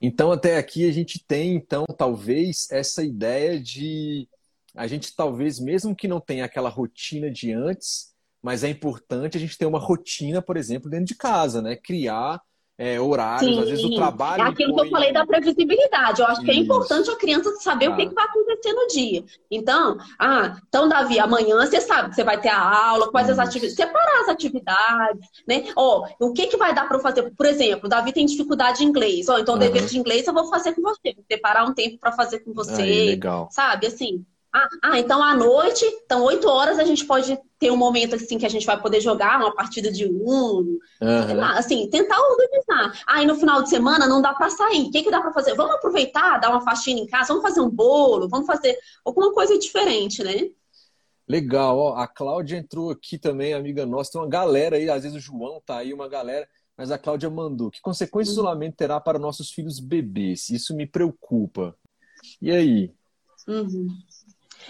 [0.00, 4.28] Então, até aqui, a gente tem, então, talvez, essa ideia de
[4.74, 9.40] a gente, talvez, mesmo que não tenha aquela rotina de antes, mas é importante a
[9.40, 11.74] gente ter uma rotina, por exemplo, dentro de casa, né?
[11.74, 12.40] Criar
[12.78, 13.60] é, horários, Sim.
[13.60, 14.44] às vezes o trabalho.
[14.44, 16.20] É aquilo que eu falei da previsibilidade.
[16.20, 16.44] Eu acho Isso.
[16.44, 17.90] que é importante a criança saber ah.
[17.90, 19.24] o que, que, vai acontecer no dia.
[19.50, 23.38] Então, ah, então, Davi, amanhã você sabe que você vai ter a aula, quais as
[23.40, 25.64] atividades, separar as atividades, né?
[25.74, 27.28] Ó, o que, que vai dar para fazer?
[27.36, 29.28] Por exemplo, Davi tem dificuldade em inglês.
[29.28, 29.60] Ó, então, uhum.
[29.60, 31.14] dever de inglês eu vou fazer com você.
[31.14, 32.82] Vou separar um tempo para fazer com você.
[32.82, 33.48] Aí, legal.
[33.50, 34.24] Sabe, assim.
[34.52, 38.38] Ah, ah, então à noite, então 8 horas a gente pode ter um momento assim
[38.38, 41.44] que a gente vai poder jogar uma partida de um, uhum.
[41.54, 42.98] assim, tentar organizar.
[43.06, 44.84] Ah, e no final de semana não dá para sair.
[44.84, 45.54] O que, que dá para fazer?
[45.54, 49.58] Vamos aproveitar, dar uma faxina em casa, vamos fazer um bolo, vamos fazer alguma coisa
[49.58, 50.48] diferente, né?
[51.28, 55.18] Legal, ó, a Cláudia entrou aqui também, amiga nossa, tem uma galera aí, às vezes
[55.18, 57.70] o João tá aí, uma galera, mas a Cláudia mandou.
[57.70, 58.46] Que consequências o uhum.
[58.46, 60.48] isolamento terá para nossos filhos bebês?
[60.48, 61.76] Isso me preocupa.
[62.40, 62.94] E aí?
[63.46, 63.88] Uhum.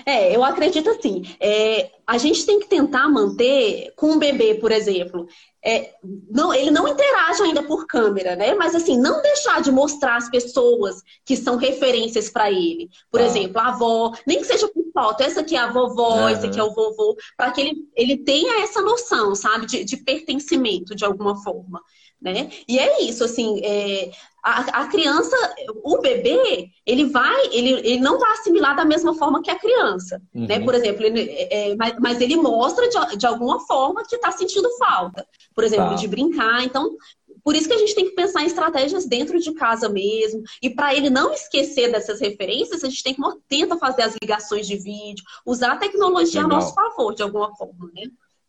[0.04, 1.22] É, eu acredito assim.
[1.40, 5.26] É, a gente tem que tentar manter com um bebê, por exemplo.
[5.64, 5.92] É,
[6.30, 8.54] não, ele não interage ainda por câmera, né?
[8.54, 12.88] Mas assim, não deixar de mostrar as pessoas que são referências para ele.
[13.10, 13.24] Por ah.
[13.24, 16.28] exemplo, a avó, nem que seja por foto, essa aqui é a vovó, uhum.
[16.28, 19.96] esse aqui é o vovô, para que ele, ele tenha essa noção, sabe, de, de
[19.98, 21.82] pertencimento de alguma forma.
[22.20, 22.50] Né?
[22.66, 24.10] E é isso, assim, é,
[24.42, 25.36] a, a, criança,
[25.82, 30.20] o bebê, ele vai, ele, ele não vai assimilar da mesma forma que a criança,
[30.34, 30.40] né?
[30.40, 30.46] uhum.
[30.46, 30.64] né?
[30.64, 34.32] Por exemplo, ele, é, é, mas, mas, ele mostra de, de alguma forma que está
[34.32, 35.94] sentindo falta, por exemplo, tá.
[35.94, 36.64] de brincar.
[36.64, 36.96] Então,
[37.44, 40.42] por isso que a gente tem que pensar em estratégias dentro de casa mesmo.
[40.62, 44.66] E para ele não esquecer dessas referências, a gente tem que tenta fazer as ligações
[44.66, 46.58] de vídeo, usar a tecnologia Legal.
[46.58, 48.04] a nosso favor, de alguma forma, né?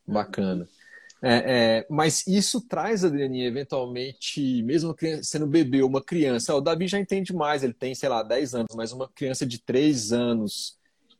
[0.05, 0.67] Bacana.
[1.21, 6.97] É, é, mas isso traz, Adrianinha, eventualmente, mesmo sendo bebê uma criança, o Davi já
[6.97, 10.77] entende mais, ele tem, sei lá, 10 anos, mas uma criança de 3 anos,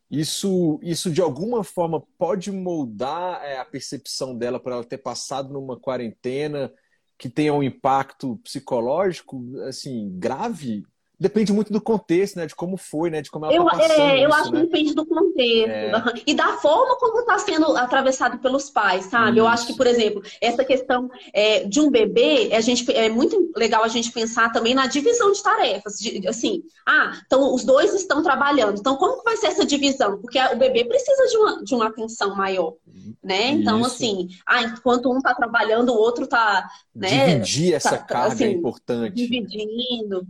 [0.10, 5.52] isso, isso de alguma forma pode moldar é, a percepção dela para ela ter passado
[5.52, 6.72] numa quarentena
[7.18, 10.84] que tenha um impacto psicológico assim grave
[11.20, 12.46] Depende muito do contexto, né?
[12.46, 13.22] De como foi, né?
[13.22, 14.60] De como ela eu, tá passando é, eu isso, acho né?
[14.62, 15.70] que depende do contexto.
[15.70, 15.92] É.
[16.26, 19.32] E da forma como está sendo atravessado pelos pais, sabe?
[19.32, 19.40] Isso.
[19.40, 23.52] Eu acho que, por exemplo, essa questão é, de um bebê, a gente, é muito
[23.54, 26.00] legal a gente pensar também na divisão de tarefas.
[26.00, 28.80] De, assim, ah, então os dois estão trabalhando.
[28.80, 30.22] Então, como que vai ser essa divisão?
[30.22, 32.76] Porque o bebê precisa de uma, de uma atenção maior.
[33.22, 33.50] Né?
[33.50, 33.88] Então, Isso.
[33.88, 36.70] assim, ah, enquanto um está trabalhando, o outro está.
[36.96, 39.16] Né, Dividir essa tá, carga assim, é importante.
[39.16, 40.26] Dividindo.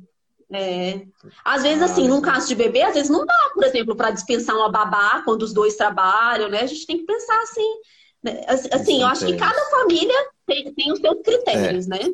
[0.52, 1.06] É.
[1.46, 4.56] Às vezes, assim, num caso de bebê, às vezes não dá, por exemplo, para dispensar
[4.56, 6.62] uma babá quando os dois trabalham, né?
[6.62, 7.76] A gente tem que pensar assim.
[8.24, 8.42] Né?
[8.48, 11.90] Assim, eu acho que cada família tem, tem os seus critérios, é.
[11.90, 12.14] né?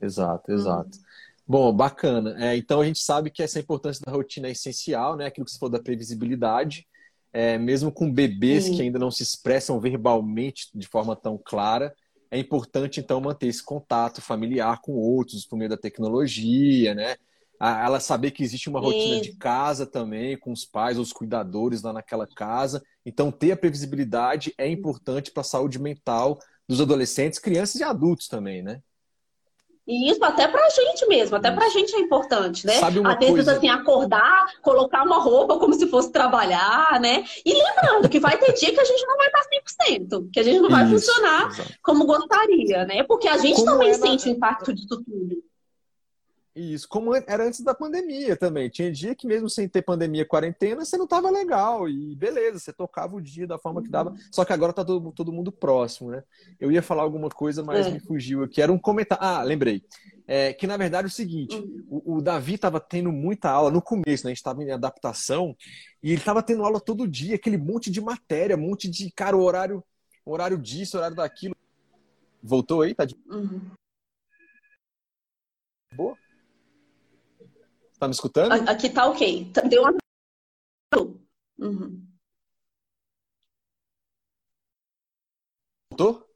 [0.00, 0.98] Exato, exato.
[0.98, 1.06] Hum.
[1.46, 2.34] Bom, bacana.
[2.38, 5.26] É, então a gente sabe que essa importância da rotina é essencial, né?
[5.26, 6.86] Aquilo que você falou da previsibilidade.
[7.32, 8.76] É, mesmo com bebês Sim.
[8.76, 11.94] que ainda não se expressam verbalmente de forma tão clara,
[12.30, 17.16] é importante então manter esse contato familiar com outros por meio da tecnologia, né?
[17.58, 21.92] ela saber que existe uma rotina de casa também, com os pais, os cuidadores lá
[21.92, 22.82] naquela casa.
[23.04, 28.28] Então, ter a previsibilidade é importante para a saúde mental dos adolescentes, crianças e adultos
[28.28, 28.82] também, né?
[29.86, 32.74] E isso até pra gente mesmo, até pra gente é importante, né?
[32.74, 33.52] Sabe uma Às vezes, coisa...
[33.52, 37.24] assim, acordar, colocar uma roupa como se fosse trabalhar, né?
[37.44, 39.42] E lembrando que vai ter dia que a gente não vai estar
[39.88, 41.78] 100%, que a gente não vai isso, funcionar exatamente.
[41.82, 43.04] como gostaria, né?
[43.04, 45.45] Porque a gente como também sente o impacto disso tudo.
[46.56, 48.70] Isso, como era antes da pandemia também.
[48.70, 51.86] Tinha dia que mesmo sem ter pandemia, quarentena, você não tava legal.
[51.86, 54.08] E beleza, você tocava o dia da forma que dava.
[54.08, 54.16] Uhum.
[54.32, 56.24] Só que agora tá todo, todo mundo próximo, né?
[56.58, 57.90] Eu ia falar alguma coisa, mas é.
[57.90, 58.62] me fugiu aqui.
[58.62, 59.22] Era um comentário.
[59.22, 59.84] Ah, lembrei.
[60.26, 61.84] É, que na verdade é o seguinte: uhum.
[61.90, 64.32] o, o, Davi tava tendo muita aula no começo, né?
[64.32, 65.54] A gente tava em adaptação,
[66.02, 69.36] e ele tava tendo aula todo dia, aquele monte de matéria, um monte de, cara,
[69.36, 69.84] o horário,
[70.24, 71.54] horário disso, horário daquilo.
[72.42, 72.94] Voltou aí?
[72.94, 73.14] Tá de...
[73.28, 73.60] Uhum.
[75.94, 76.16] Boa?
[77.98, 78.52] Tá me escutando?
[78.68, 79.50] Aqui tá ok.
[79.52, 79.96] Tá, deu uma.
[81.58, 82.06] Uhum.
[85.90, 86.26] Voltou?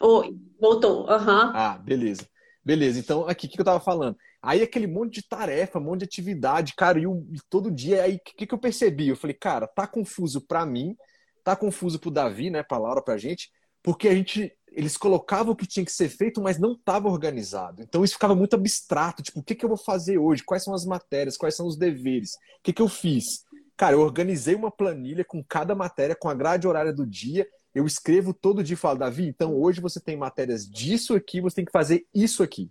[0.00, 1.02] Oi, voltou.
[1.02, 1.52] Uhum.
[1.54, 2.28] Ah, beleza.
[2.64, 4.16] Beleza, então aqui o que eu tava falando?
[4.42, 8.02] Aí aquele monte de tarefa, um monte de atividade, cara, e, eu, e todo dia,
[8.02, 9.08] aí o que, que eu percebi?
[9.08, 10.94] Eu falei, cara, tá confuso pra mim,
[11.42, 13.50] tá confuso pro Davi, né, pra Laura, pra gente,
[13.82, 17.82] porque a gente eles colocavam o que tinha que ser feito, mas não estava organizado.
[17.82, 20.44] Então isso ficava muito abstrato, tipo, o que, que eu vou fazer hoje?
[20.44, 21.36] Quais são as matérias?
[21.36, 22.32] Quais são os deveres?
[22.34, 23.44] O que, que eu fiz?
[23.76, 27.46] Cara, eu organizei uma planilha com cada matéria, com a grade horária do dia.
[27.74, 31.56] Eu escrevo todo dia e falo, Davi, então hoje você tem matérias disso aqui, você
[31.56, 32.70] tem que fazer isso aqui.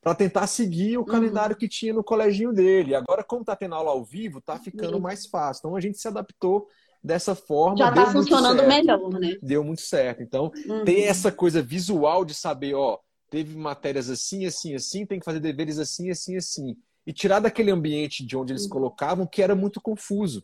[0.00, 1.06] Para tentar seguir o uhum.
[1.06, 2.94] calendário que tinha no coleginho dele.
[2.94, 5.00] Agora, como tá tendo aula ao vivo, tá ficando uhum.
[5.00, 5.60] mais fácil.
[5.60, 6.66] Então a gente se adaptou
[7.02, 7.78] dessa forma.
[7.78, 9.36] Já está funcionando melhor, né?
[9.42, 10.22] Deu muito certo.
[10.22, 10.84] Então, uhum.
[10.84, 12.98] ter essa coisa visual de saber, ó,
[13.30, 16.76] teve matérias assim, assim, assim, tem que fazer deveres assim, assim, assim.
[17.06, 18.70] E tirar daquele ambiente de onde eles uhum.
[18.70, 20.42] colocavam, que era muito confuso.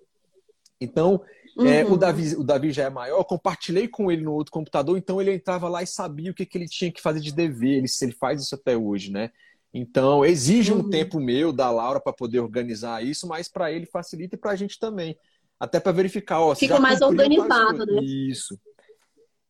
[0.80, 1.20] Então,
[1.56, 1.66] uhum.
[1.66, 1.98] é, o, uhum.
[1.98, 5.32] Davi, o Davi já é maior, eu compartilhei com ele no outro computador, então ele
[5.32, 8.12] entrava lá e sabia o que, que ele tinha que fazer de dever, ele, ele
[8.12, 9.30] faz isso até hoje, né?
[9.72, 10.90] Então, exige um uhum.
[10.90, 14.56] tempo meu, da Laura, para poder organizar isso, mas para ele facilita e para a
[14.56, 15.16] gente também.
[15.64, 16.54] Até para verificar, ó.
[16.54, 18.00] Fica mais organizado, né?
[18.02, 18.58] Isso.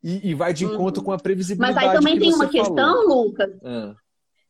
[0.02, 1.06] E, e, vai de encontro uhum.
[1.06, 1.74] com a previsibilidade.
[1.74, 2.50] Mas aí também tem uma falou.
[2.50, 3.50] questão, Lucas.
[3.64, 3.94] Ah.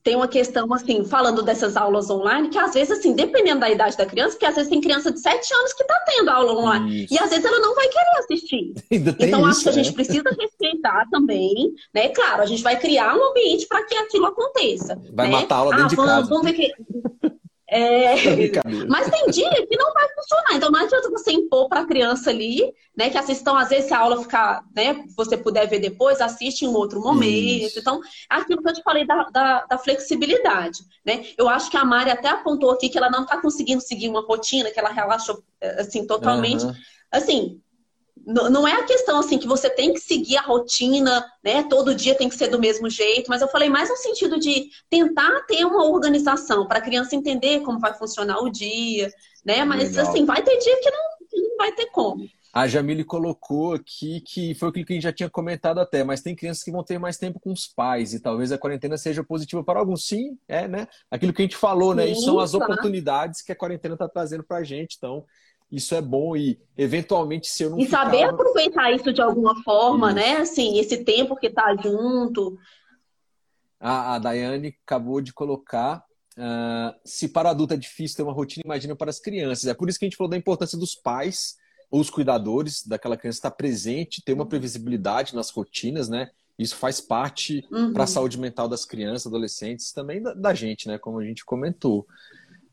[0.02, 3.96] Tem uma questão, assim, falando dessas aulas online, que às vezes, assim, dependendo da idade
[3.96, 7.04] da criança, porque às vezes tem criança de 7 anos que está tendo aula online.
[7.04, 7.14] Isso.
[7.14, 8.74] E às vezes ela não vai querer assistir.
[8.90, 9.92] então, isso, acho que a gente é.
[9.92, 12.10] precisa respeitar também, né?
[12.10, 15.00] Claro, a gente vai criar um ambiente para que aquilo aconteça.
[15.14, 15.36] Vai né?
[15.40, 16.28] matar a aula dentro ah, de vamos, casa.
[16.28, 16.72] Vamos ver que...
[17.74, 18.14] É...
[18.88, 20.54] Mas tem dia que não vai funcionar.
[20.54, 23.10] Então não adianta você impor para a criança ali, né?
[23.10, 25.04] Que assistam, às vezes, se a aula ficar, né?
[25.16, 27.66] Você puder ver depois, assiste em outro momento.
[27.66, 27.80] Isso.
[27.80, 31.24] Então, aquilo que eu te falei da, da, da, flexibilidade, né?
[31.36, 34.24] Eu acho que a Mari até apontou aqui que ela não está conseguindo seguir uma
[34.24, 36.64] rotina, que ela relaxou assim totalmente.
[36.64, 36.74] Uhum.
[37.10, 37.60] Assim,
[38.26, 41.62] não é a questão assim que você tem que seguir a rotina, né?
[41.64, 44.70] Todo dia tem que ser do mesmo jeito, mas eu falei mais no sentido de
[44.88, 49.10] tentar ter uma organização para a criança entender como vai funcionar o dia,
[49.44, 49.64] né?
[49.64, 50.08] Mas Legal.
[50.08, 52.26] assim, vai ter dia que não, que não vai ter como.
[52.54, 56.22] A Jamile colocou aqui que foi aquilo que a gente já tinha comentado até, mas
[56.22, 59.24] tem crianças que vão ter mais tempo com os pais e talvez a quarentena seja
[59.24, 60.06] positiva para alguns.
[60.06, 60.86] Sim, é, né?
[61.10, 62.06] Aquilo que a gente falou, né?
[62.06, 64.94] Sim, Isso são as oportunidades que a quarentena está trazendo para a gente.
[64.96, 65.24] Então,
[65.74, 70.08] isso é bom e eventualmente se eu não e saber aproveitar isso de alguma forma
[70.08, 70.16] isso.
[70.16, 72.56] né assim esse tempo que tá junto.
[73.80, 76.04] A, a Daiane acabou de colocar
[76.38, 79.66] uh, se para adulto é difícil ter uma rotina imagina para as crianças.
[79.66, 81.56] É por isso que a gente falou da importância dos pais
[81.90, 86.30] ou os cuidadores daquela criança estar presente ter uma previsibilidade nas rotinas né?
[86.56, 87.92] Isso faz parte uhum.
[87.92, 90.98] para a saúde mental das crianças adolescentes também da, da gente né?
[90.98, 92.06] Como a gente comentou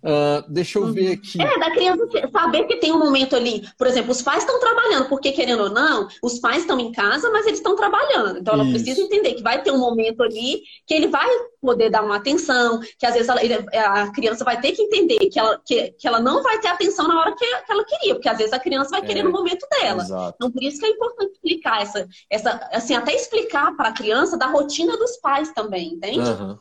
[0.04, 1.14] Uh, deixa eu ver uhum.
[1.14, 1.42] aqui.
[1.42, 3.64] É, da criança saber que tem um momento ali.
[3.78, 7.30] Por exemplo, os pais estão trabalhando, porque querendo ou não, os pais estão em casa,
[7.30, 8.40] mas eles estão trabalhando.
[8.40, 8.74] Então ela Isso.
[8.74, 11.28] precisa entender que vai ter um momento ali que ele vai
[11.62, 15.20] poder dar uma atenção, que às vezes ela, ele, a criança vai ter que entender
[15.30, 18.16] que ela, que, que ela não vai ter atenção na hora que, que ela queria,
[18.16, 20.02] porque às vezes a criança vai querer é, no momento dela.
[20.02, 20.34] Exato.
[20.36, 24.36] Então por isso que é importante explicar essa, essa assim, até explicar para a criança
[24.36, 26.28] da rotina dos pais também, entende?
[26.28, 26.58] Uhum.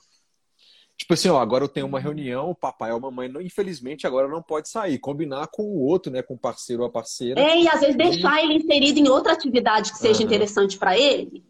[1.00, 4.06] Tipo assim, ó, agora eu tenho uma reunião, o papai ou a mamãe, não, infelizmente,
[4.06, 4.98] agora não pode sair.
[4.98, 6.20] Combinar com o outro, né?
[6.20, 7.40] Com o parceiro ou a parceira.
[7.40, 8.44] É, e às vezes deixar e...
[8.44, 10.26] ele inserido em outra atividade que seja uhum.
[10.26, 11.42] interessante para ele.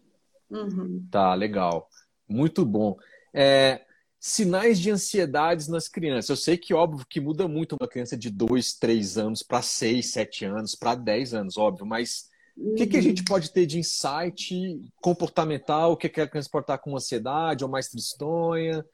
[0.48, 1.04] Uhum.
[1.10, 1.88] Tá, legal.
[2.28, 2.96] Muito bom.
[3.34, 3.80] É,
[4.20, 6.30] sinais de ansiedades nas crianças.
[6.30, 10.12] Eu sei que, óbvio, que muda muito uma criança de 2, 3 anos para 6,
[10.12, 13.80] 7 anos, para 10 anos, óbvio, mas o que, que, a gente pode ter de
[13.80, 15.90] insight comportamental?
[15.90, 18.86] O que, que a criança pode estar com ansiedade ou mais tristonha?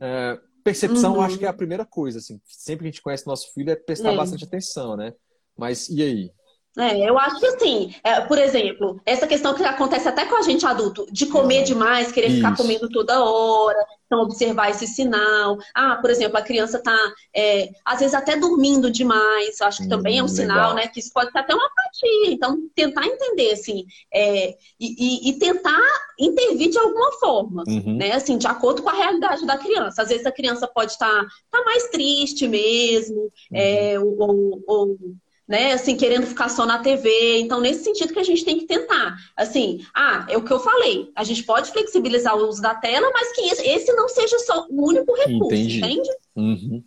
[0.00, 1.20] É, percepção, uhum.
[1.20, 2.18] acho que é a primeira coisa.
[2.18, 2.40] Assim.
[2.44, 4.16] Sempre que a gente conhece nosso filho, é prestar é.
[4.16, 5.12] bastante atenção, né?
[5.56, 6.30] Mas e aí?
[6.76, 10.42] É, eu acho que assim, é, por exemplo, essa questão que acontece até com a
[10.42, 11.64] gente adulto, de comer uhum.
[11.64, 12.36] demais, querer Isso.
[12.36, 15.56] ficar comendo toda hora, então observar esse sinal.
[15.72, 16.96] Ah, por exemplo, a criança tá,
[17.34, 20.36] é, às vezes até dormindo demais, acho que hum, também é um legal.
[20.36, 20.88] sinal, né?
[20.88, 22.32] Que isso pode ser até uma apatia.
[22.32, 25.80] Então, tentar entender, assim, é, e, e, tentar
[26.18, 27.96] intervir de alguma forma, uhum.
[27.96, 28.12] né?
[28.12, 30.02] Assim, de acordo com a realidade da criança.
[30.02, 34.16] Às vezes a criança pode estar tá, tá mais triste mesmo, é, uhum.
[34.18, 34.98] ou, ou
[35.46, 37.38] né, assim, querendo ficar só na TV.
[37.38, 39.16] Então, nesse sentido que a gente tem que tentar.
[39.36, 41.10] Assim, ah, é o que eu falei.
[41.14, 44.86] A gente pode flexibilizar o uso da tela, mas que esse não seja só o
[44.88, 45.78] único recurso, Entendi.
[45.78, 46.08] entende?
[46.34, 46.82] Uhum.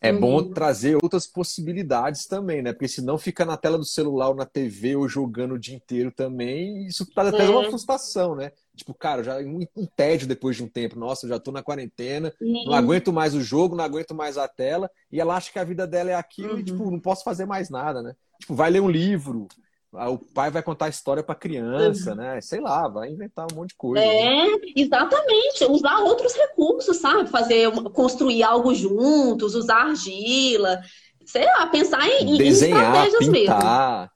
[0.00, 0.18] É uhum.
[0.18, 2.72] bom trazer outras possibilidades também, né?
[2.72, 6.10] Porque senão fica na tela do celular ou na TV ou jogando o dia inteiro
[6.10, 6.86] também.
[6.88, 7.48] Isso traz até é.
[7.48, 8.50] uma frustração, né?
[8.74, 10.98] Tipo, cara, já um, um tédio depois de um tempo.
[10.98, 14.48] Nossa, eu já tô na quarentena, não aguento mais o jogo, não aguento mais a
[14.48, 14.90] tela.
[15.10, 16.58] E ela acha que a vida dela é aquilo uhum.
[16.58, 18.14] e, tipo, não posso fazer mais nada, né?
[18.40, 19.46] Tipo, vai ler um livro,
[19.92, 22.16] o pai vai contar a história para criança, uhum.
[22.16, 22.40] né?
[22.40, 24.02] Sei lá, vai inventar um monte de coisa.
[24.02, 24.58] É, né?
[24.74, 25.64] exatamente.
[25.68, 27.28] Usar outros recursos, sabe?
[27.28, 30.80] Fazer, construir algo juntos, usar argila,
[31.26, 34.10] sei lá, pensar em, Desenhar, em estratégias pintar.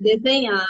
[0.00, 0.18] mesmo.
[0.18, 0.66] Desenhar.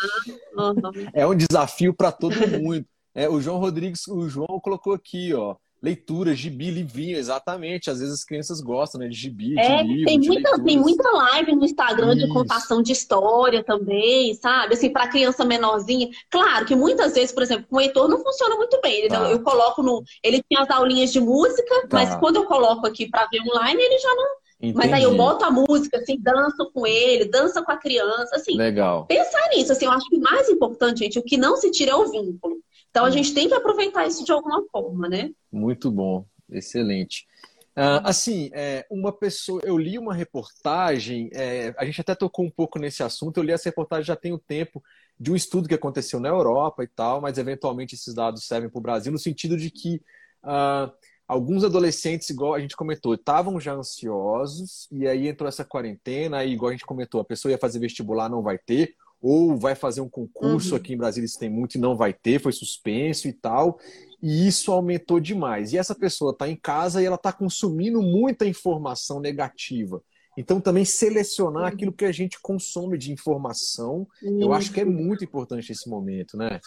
[0.56, 1.08] Uhum.
[1.12, 2.84] É um desafio para todo mundo.
[3.18, 5.56] É, o João Rodrigues, o João colocou aqui, ó.
[5.82, 7.90] Leitura, gibi, livrinho, exatamente.
[7.90, 9.08] Às vezes as crianças gostam, né?
[9.08, 12.26] De gibi, é, de livro, tem muita, tem muita live no Instagram Isso.
[12.26, 14.74] de contação de história também, sabe?
[14.74, 16.08] Assim, para criança menorzinha.
[16.30, 19.00] Claro que muitas vezes, por exemplo, com o Heitor não funciona muito bem.
[19.00, 19.28] Ele, tá.
[19.28, 20.04] Eu coloco no.
[20.22, 21.98] Ele tinha as aulinhas de música, tá.
[21.98, 24.26] mas quando eu coloco aqui para ver online, ele já não.
[24.60, 24.76] Entendi.
[24.76, 28.56] Mas aí eu boto a música, assim, danço com ele, dança com a criança, assim.
[28.56, 29.06] Legal.
[29.06, 31.92] Pensar nisso, assim, eu acho que o mais importante, gente, o que não se tira
[31.92, 32.58] é o vínculo.
[32.98, 35.30] Então a gente tem que aproveitar isso de alguma forma, né?
[35.52, 37.28] Muito bom, excelente.
[37.76, 42.50] Uh, assim, é, uma pessoa, eu li uma reportagem, é, a gente até tocou um
[42.50, 44.82] pouco nesse assunto, eu li essa reportagem já tem um tempo,
[45.16, 48.80] de um estudo que aconteceu na Europa e tal, mas eventualmente esses dados servem para
[48.80, 50.02] o Brasil, no sentido de que
[50.42, 50.92] uh,
[51.28, 56.52] alguns adolescentes, igual a gente comentou, estavam já ansiosos, e aí entrou essa quarentena, aí,
[56.52, 60.00] igual a gente comentou, a pessoa ia fazer vestibular, não vai ter, ou vai fazer
[60.00, 60.76] um concurso, uhum.
[60.76, 63.78] aqui em Brasília isso tem muito e não vai ter, foi suspenso e tal,
[64.22, 65.72] e isso aumentou demais.
[65.72, 70.02] E essa pessoa está em casa e ela está consumindo muita informação negativa.
[70.36, 71.68] Então, também selecionar uhum.
[71.68, 76.36] aquilo que a gente consome de informação, eu acho que é muito importante nesse momento,
[76.36, 76.60] né?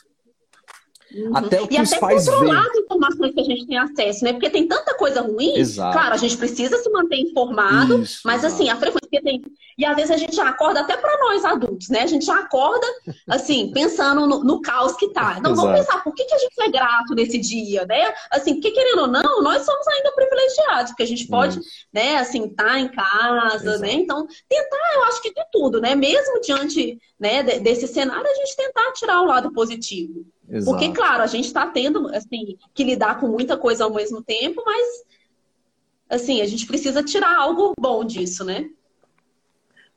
[1.14, 1.36] Uhum.
[1.36, 4.24] Até o que e os até pais controlar as informações que a gente tem acesso,
[4.24, 4.34] né?
[4.34, 5.58] Porque tem tanta coisa ruim.
[5.58, 5.92] Exato.
[5.92, 8.54] Claro, a gente precisa se manter informado, Isso, mas exato.
[8.54, 9.42] assim, a frequência tem.
[9.78, 12.02] E às vezes a gente acorda até para nós adultos, né?
[12.02, 12.86] A gente acorda,
[13.28, 15.40] assim, pensando no, no caos que tá.
[15.42, 18.14] Não, vamos pensar, por que, que a gente é grato nesse dia, né?
[18.32, 21.70] Assim, porque querendo ou não, nós somos ainda privilegiados, porque a gente pode, Isso.
[21.94, 23.80] né, assim, estar tá em casa, exato.
[23.80, 23.94] né?
[23.94, 25.96] Então, tentar, eu acho que de tudo, né?
[25.96, 30.26] Mesmo diante né, desse cenário, a gente tentar tirar o lado positivo.
[30.52, 30.78] Exato.
[30.78, 34.62] Porque, claro, a gente está tendo assim, que lidar com muita coisa ao mesmo tempo,
[34.66, 35.04] mas
[36.10, 38.70] assim, a gente precisa tirar algo bom disso, né?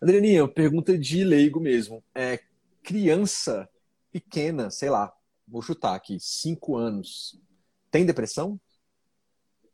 [0.01, 2.05] Adrianinha, pergunta de leigo mesmo.
[2.15, 2.39] É
[2.85, 3.69] criança
[4.13, 5.13] pequena, sei lá,
[5.49, 7.37] vou chutar aqui, cinco anos,
[7.91, 8.61] tem depressão?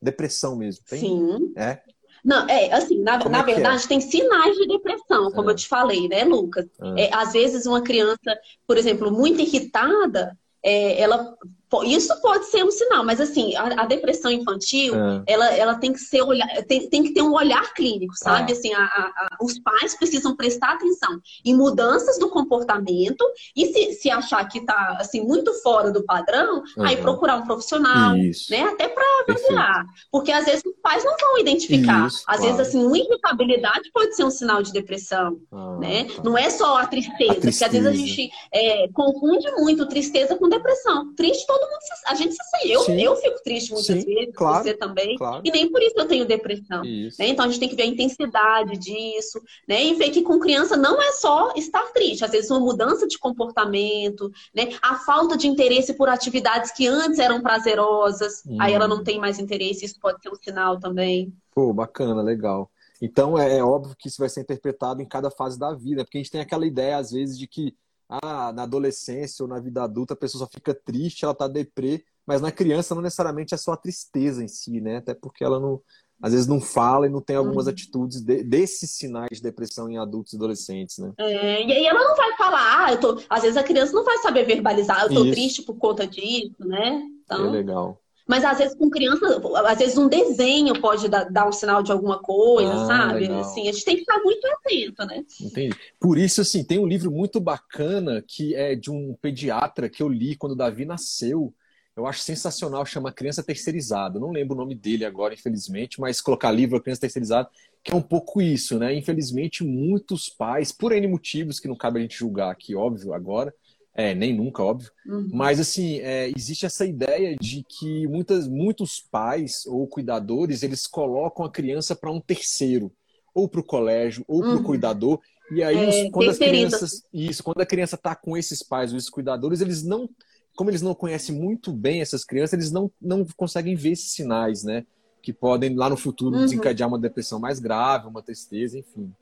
[0.00, 1.00] Depressão mesmo, tem?
[1.00, 1.52] Sim.
[1.56, 1.82] É?
[2.24, 3.44] Não, é assim, na, na é, é?
[3.44, 3.88] verdade, é?
[3.88, 5.52] tem sinais de depressão, como é.
[5.52, 6.66] eu te falei, né, Lucas?
[6.96, 7.04] É.
[7.04, 11.36] é, às vezes uma criança, por exemplo, muito irritada, é, ela
[11.84, 15.22] isso pode ser um sinal, mas assim, a, a depressão infantil, é.
[15.26, 18.52] ela, ela tem que ser olhar, tem, tem que ter um olhar clínico, sabe?
[18.52, 18.56] Ah.
[18.56, 23.24] Assim, a, a, os pais precisam prestar atenção em mudanças do comportamento
[23.56, 26.84] e se, se achar que está assim muito fora do padrão, uhum.
[26.84, 28.50] aí procurar um profissional, Isso.
[28.50, 28.62] né?
[28.62, 32.08] Até para avaliar, porque às vezes os pais não vão identificar.
[32.08, 32.42] Isso, às claro.
[32.42, 36.04] vezes assim, uma irritabilidade pode ser um sinal de depressão, ah, né?
[36.04, 36.22] Tá.
[36.24, 39.86] Não é só a tristeza, a tristeza, porque às vezes a gente é, confunde muito
[39.86, 41.14] tristeza com depressão.
[41.14, 42.70] Triste todo todo mundo se, a gente se sente.
[42.70, 45.16] Eu, eu fico triste muitas Sim, vezes, claro, você também.
[45.16, 45.42] Claro.
[45.44, 46.82] E nem por isso eu tenho depressão.
[46.82, 47.28] Né?
[47.28, 49.82] Então a gente tem que ver a intensidade disso, né?
[49.84, 53.18] E ver que com criança não é só estar triste, às vezes uma mudança de
[53.18, 54.70] comportamento, né?
[54.82, 58.56] A falta de interesse por atividades que antes eram prazerosas, hum.
[58.60, 59.04] aí ela não hum.
[59.04, 61.32] tem mais interesse, isso pode ser um sinal também.
[61.54, 62.70] Pô, bacana, legal.
[63.00, 66.18] Então é, é óbvio que isso vai ser interpretado em cada fase da vida, porque
[66.18, 67.74] a gente tem aquela ideia, às vezes, de que
[68.10, 72.04] ah, na adolescência ou na vida adulta a pessoa só fica triste, ela tá deprê,
[72.26, 74.96] mas na criança não necessariamente é só a tristeza em si, né?
[74.96, 75.80] Até porque ela não,
[76.20, 77.72] às vezes não fala e não tem algumas uhum.
[77.72, 81.12] atitudes de, desses sinais de depressão em adultos e adolescentes, né?
[81.18, 83.22] É, e aí ela não vai falar, ah, eu tô...
[83.28, 85.32] às vezes a criança não vai saber verbalizar, eu tô Isso.
[85.32, 87.02] triste por conta disso, né?
[87.24, 87.46] Então...
[87.46, 88.00] É legal.
[88.30, 91.90] Mas às vezes com criança, às vezes um desenho pode dar, dar um sinal de
[91.90, 93.22] alguma coisa, ah, sabe?
[93.22, 93.40] Legal.
[93.40, 95.24] Assim, a gente tem que estar muito atento, né?
[95.40, 95.76] Entendi.
[95.98, 100.08] Por isso, assim, tem um livro muito bacana que é de um pediatra que eu
[100.08, 101.52] li quando o Davi nasceu.
[101.96, 104.20] Eu acho sensacional, chama Criança Terceirizada.
[104.20, 107.50] Não lembro o nome dele agora, infelizmente, mas colocar livro Criança Terceirizada,
[107.82, 108.94] que é um pouco isso, né?
[108.94, 113.52] Infelizmente, muitos pais, por N motivos que não cabe a gente julgar aqui, óbvio, agora,
[113.94, 114.90] é, nem nunca, óbvio.
[115.06, 115.28] Uhum.
[115.32, 121.44] Mas, assim, é, existe essa ideia de que muitas, muitos pais ou cuidadores, eles colocam
[121.44, 122.92] a criança para um terceiro.
[123.34, 124.62] Ou para o colégio, ou para o uhum.
[124.62, 125.20] cuidador.
[125.52, 127.02] E aí, é, os, quando as crianças...
[127.12, 130.08] Isso, quando a criança está com esses pais ou esses cuidadores, eles não...
[130.56, 134.64] Como eles não conhecem muito bem essas crianças, eles não, não conseguem ver esses sinais,
[134.64, 134.84] né?
[135.22, 136.44] Que podem, lá no futuro, uhum.
[136.44, 139.12] desencadear uma depressão mais grave, uma tristeza, enfim.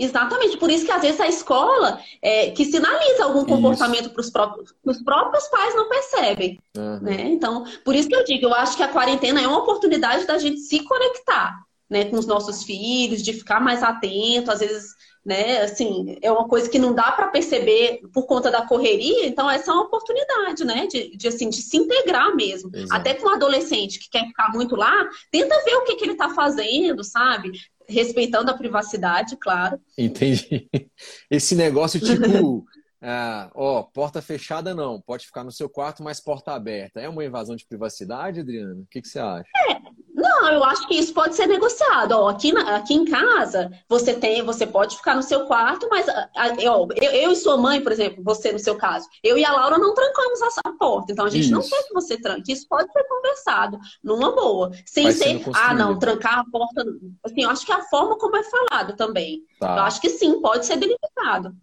[0.00, 4.30] Exatamente, por isso que às vezes a escola é, que sinaliza algum comportamento para os
[4.30, 6.58] próprios, os próprios pais não percebem.
[6.76, 7.00] Uhum.
[7.00, 7.22] Né?
[7.28, 10.38] Então, por isso que eu digo, eu acho que a quarentena é uma oportunidade da
[10.38, 11.54] gente se conectar
[11.90, 14.94] né, com os nossos filhos, de ficar mais atento, às vezes,
[15.26, 19.50] né, assim, é uma coisa que não dá para perceber por conta da correria, então
[19.50, 22.70] essa é uma oportunidade, né, de, de assim, de se integrar mesmo.
[22.72, 22.94] Exato.
[22.94, 26.12] Até com um adolescente que quer ficar muito lá, tenta ver o que, que ele
[26.12, 27.50] está fazendo, sabe?
[27.90, 29.80] Respeitando a privacidade, claro.
[29.96, 30.68] Entendi.
[31.30, 32.64] Esse negócio tipo,
[33.02, 37.00] ah, ó, porta fechada não, pode ficar no seu quarto, mas porta aberta.
[37.00, 38.74] É uma invasão de privacidade, Adriana?
[38.74, 39.48] O que, que você acha?
[39.70, 39.79] É,
[40.20, 42.12] não, eu acho que isso pode ser negociado.
[42.12, 46.06] Ó, aqui, na, aqui em casa, você tem, você pode ficar no seu quarto, mas
[46.08, 49.52] ó, eu, eu, e sua mãe, por exemplo, você no seu caso, eu e a
[49.52, 51.12] Laura não trancamos a, porta.
[51.12, 51.52] Então a gente isso.
[51.52, 52.52] não quer que você tranque.
[52.52, 54.70] Isso pode ser conversado numa boa.
[54.86, 56.84] Sem Vai ser, ah, não, trancar a porta.
[57.24, 59.42] Assim, eu acho que a forma como é falado também.
[59.58, 59.76] Tá.
[59.76, 61.54] Eu acho que sim, pode ser delimitado.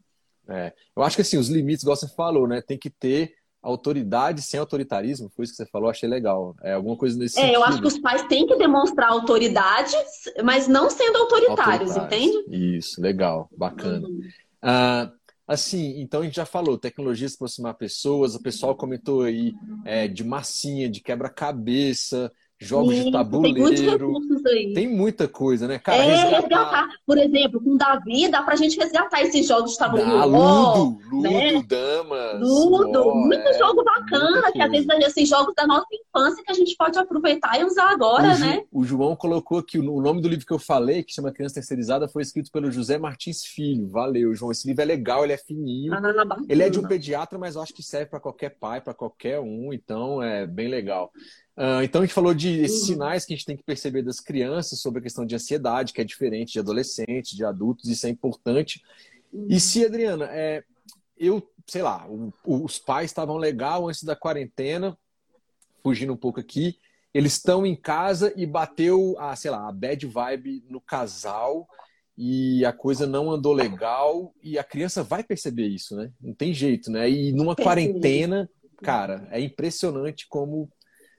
[0.47, 2.61] É, eu acho que assim, os limites, igual você falou, né?
[2.61, 6.55] Tem que ter autoridade sem autoritarismo, foi isso que você falou, achei legal.
[6.61, 7.55] É alguma coisa nesse é, sentido.
[7.55, 9.95] eu acho que os pais têm que demonstrar autoridade,
[10.43, 12.29] mas não sendo autoritários, autoritários.
[12.29, 12.77] entende?
[12.77, 14.07] Isso, legal, bacana.
[14.07, 14.21] Uhum.
[14.61, 15.11] Ah,
[15.47, 19.53] assim, então a gente já falou, tecnologia se aproximar pessoas, o pessoal comentou aí
[19.85, 24.13] é, de massinha, de quebra-cabeça, jogos Sim, de tabuleiro.
[24.47, 24.73] Aí.
[24.73, 25.79] Tem muita coisa, né?
[25.79, 26.41] Cara, é, resgatar...
[26.41, 26.87] resgatar.
[27.05, 30.17] Por exemplo, com Davi, dá pra gente resgatar esses jogos de tabuleiro.
[30.17, 31.63] Ah, Ludo, Ludo, né?
[31.67, 32.41] Damas.
[32.41, 36.51] Ludo, oh, muito é, jogo bacana, que às vezes, assim, jogos da nossa infância que
[36.51, 38.63] a gente pode aproveitar e usar agora, o né?
[38.71, 42.07] O João colocou aqui, o nome do livro que eu falei, que chama Criança Terceirizada,
[42.07, 43.87] foi escrito pelo José Martins Filho.
[43.87, 44.51] Valeu, João.
[44.51, 45.93] Esse livro é legal, ele é fininho.
[45.93, 46.01] Ah,
[46.47, 49.39] ele é de um pediatra, mas eu acho que serve para qualquer pai, para qualquer
[49.39, 51.11] um, então é bem legal.
[51.57, 52.87] Uh, então a gente falou de esses uhum.
[52.87, 55.99] sinais que a gente tem que perceber das crianças sobre a questão de ansiedade, que
[55.99, 58.83] é diferente de adolescentes, de adultos, isso é importante.
[59.33, 59.59] E uhum.
[59.59, 60.63] se, Adriana, é,
[61.17, 64.95] eu, sei lá, o, os pais estavam legal antes da quarentena,
[65.81, 66.77] fugindo um pouco aqui,
[67.11, 71.67] eles estão em casa e bateu a, sei lá, a bad vibe no casal
[72.15, 76.11] e a coisa não andou legal e a criança vai perceber isso, né?
[76.21, 77.09] Não tem jeito, né?
[77.09, 78.47] E numa quarentena,
[78.83, 80.69] cara, é impressionante como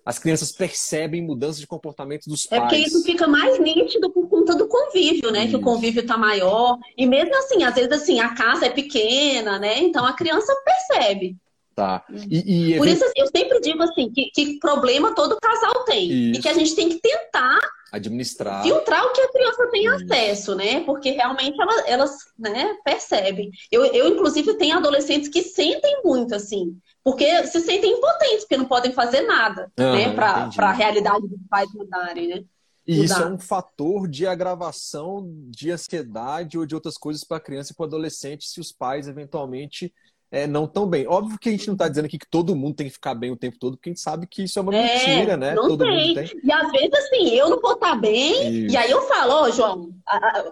[0.09, 2.63] as crianças percebem mudanças de comportamento dos pais.
[2.63, 5.41] É porque isso fica mais nítido por conta do convívio, né?
[5.41, 5.51] Isso.
[5.51, 6.79] Que o convívio tá maior.
[6.97, 9.81] E mesmo assim, às vezes assim, a casa é pequena, né?
[9.81, 11.37] Então a criança percebe.
[11.77, 12.07] Tá.
[12.27, 16.11] E, e Por isso eu sempre digo assim, que, que problema todo casal tem.
[16.11, 16.41] Isso.
[16.41, 17.61] E que a gente tem que tentar
[17.93, 18.63] administrar.
[18.63, 19.95] Filtrar o que a criança tem Isso.
[19.95, 20.81] acesso, né?
[20.81, 23.51] Porque realmente elas, elas né, percebem.
[23.71, 28.67] Eu, eu, inclusive, tenho adolescentes que sentem muito, assim, porque se sentem impotentes, porque não
[28.67, 30.13] podem fazer nada, ah, né?
[30.13, 32.45] Para a realidade dos pais mudarem, né?
[32.87, 37.41] E isso é um fator de agravação de ansiedade ou de outras coisas para a
[37.41, 39.93] criança e para o adolescente se os pais eventualmente
[40.31, 41.07] é, não tão bem.
[41.07, 43.31] Óbvio que a gente não está dizendo aqui que todo mundo tem que ficar bem
[43.31, 45.55] o tempo todo, porque a gente sabe que isso é uma é, mentira, né?
[45.55, 46.15] Não todo tem.
[46.15, 46.41] tem.
[46.45, 48.75] E às vezes, assim, eu não vou estar tá bem, isso.
[48.75, 49.91] e aí eu falo, ó, oh, João,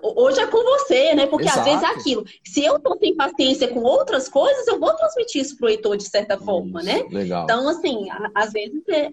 [0.03, 1.27] hoje é com você, né?
[1.27, 1.61] Porque Exato.
[1.61, 2.25] às vezes é aquilo.
[2.45, 6.09] Se eu tô sem paciência com outras coisas, eu vou transmitir isso pro Heitor de
[6.09, 6.89] certa forma, isso.
[6.89, 7.07] né?
[7.11, 7.45] Legal.
[7.45, 9.11] Então, assim, às vezes é,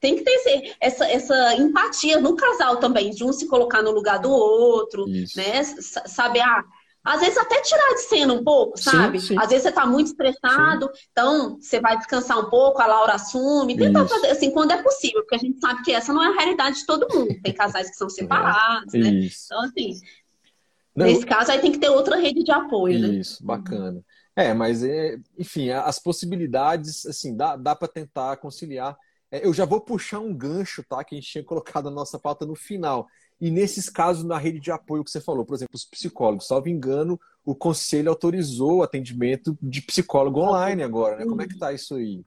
[0.00, 4.18] tem que ter essa, essa empatia no casal também, de um se colocar no lugar
[4.18, 5.36] do outro, isso.
[5.36, 5.62] né?
[6.06, 6.64] Saber, ah,
[7.08, 9.18] às vezes até tirar de cena um pouco, sabe?
[9.18, 9.38] Sim, sim.
[9.38, 11.06] Às vezes você tá muito estressado, sim.
[11.10, 14.14] então você vai descansar um pouco, a Laura assume, tenta Isso.
[14.14, 16.76] fazer assim quando é possível, porque a gente sabe que essa não é a realidade
[16.76, 17.34] de todo mundo.
[17.42, 18.98] Tem casais que são separados, é.
[18.98, 19.08] né?
[19.10, 19.98] Então, assim,
[20.94, 21.06] não.
[21.06, 23.14] nesse caso aí tem que ter outra rede de apoio, Isso, né?
[23.14, 24.04] Isso, bacana.
[24.36, 28.94] É, mas é, enfim, as possibilidades, assim, dá, dá para tentar conciliar.
[29.30, 31.02] É, eu já vou puxar um gancho, tá?
[31.02, 33.08] Que a gente tinha colocado na nossa pauta no final
[33.40, 36.68] e nesses casos, na rede de apoio que você falou, por exemplo, os psicólogos, salvo
[36.68, 41.24] engano, o conselho autorizou o atendimento de psicólogo online agora, né?
[41.24, 42.22] Como é que tá isso aí?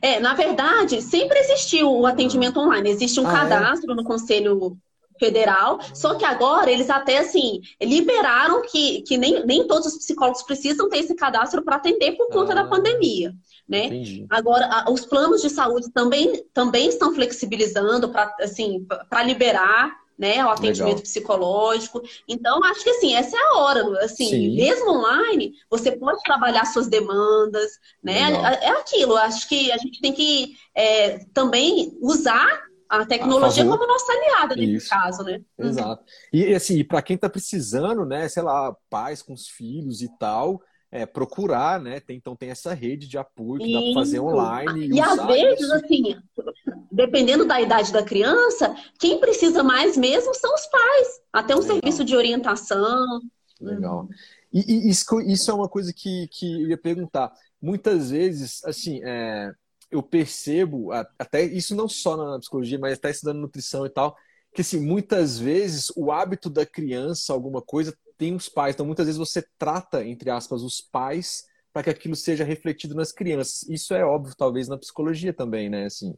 [0.00, 2.90] É, na verdade, sempre existiu o atendimento online.
[2.90, 3.34] Existe um ah, é?
[3.34, 3.94] cadastro é?
[3.94, 4.76] no Conselho
[5.22, 10.42] Federal, só que agora eles até assim liberaram que, que nem, nem todos os psicólogos
[10.42, 12.56] precisam ter esse cadastro para atender por conta ah.
[12.56, 13.32] da pandemia
[13.68, 13.86] né?
[13.86, 14.26] Entendi.
[14.28, 18.86] Agora, os planos de saúde também, também estão flexibilizando para assim,
[19.24, 21.02] liberar né, o atendimento Legal.
[21.02, 22.02] psicológico.
[22.28, 24.54] Então, acho que assim, essa é a hora, assim, Sim.
[24.54, 28.28] mesmo online, você pode trabalhar suas demandas, né?
[28.28, 28.44] Legal.
[28.44, 32.62] É aquilo, acho que a gente tem que é, também usar
[33.00, 34.90] a tecnologia a como nossa aliada nesse Isso.
[34.90, 35.40] caso, né?
[35.58, 35.68] Uhum.
[35.68, 36.04] Exato.
[36.30, 40.60] E assim, para quem está precisando, né, sei lá, pais com os filhos e tal,
[40.90, 42.00] é, procurar, né?
[42.00, 43.78] Tem, então tem essa rede de apoio que Isso.
[43.78, 44.88] dá para fazer online.
[44.88, 45.72] E, e às vezes, isso.
[45.72, 46.02] assim,
[46.90, 51.08] dependendo da idade da criança, quem precisa mais mesmo são os pais.
[51.32, 51.76] Até um Legal.
[51.76, 53.22] serviço de orientação.
[53.58, 54.06] Legal.
[54.52, 57.32] E, e isso, isso, é uma coisa que, que eu ia perguntar.
[57.58, 59.50] Muitas vezes, assim, é,
[59.92, 64.16] eu percebo, até isso não só na psicologia, mas até estudando nutrição e tal,
[64.54, 68.74] que assim, muitas vezes o hábito da criança, alguma coisa, tem os pais.
[68.74, 73.12] Então, muitas vezes você trata, entre aspas, os pais para que aquilo seja refletido nas
[73.12, 73.62] crianças.
[73.68, 75.86] Isso é óbvio, talvez, na psicologia também, né?
[75.86, 76.14] Assim.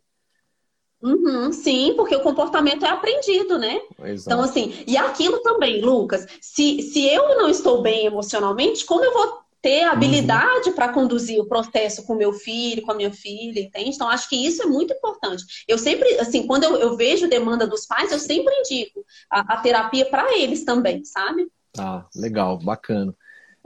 [1.01, 3.81] Uhum, sim, porque o comportamento é aprendido, né?
[4.05, 4.27] Exato.
[4.27, 9.13] Então, assim, e aquilo também, Lucas, se, se eu não estou bem emocionalmente, como eu
[9.13, 10.75] vou ter habilidade uhum.
[10.75, 13.93] para conduzir o processo com meu filho, com a minha filha, entende?
[13.95, 15.43] Então, acho que isso é muito importante.
[15.67, 19.57] Eu sempre, assim, quando eu, eu vejo demanda dos pais, eu sempre indico a, a
[19.63, 21.51] terapia para eles também, sabe?
[21.73, 23.17] Tá, legal, bacana.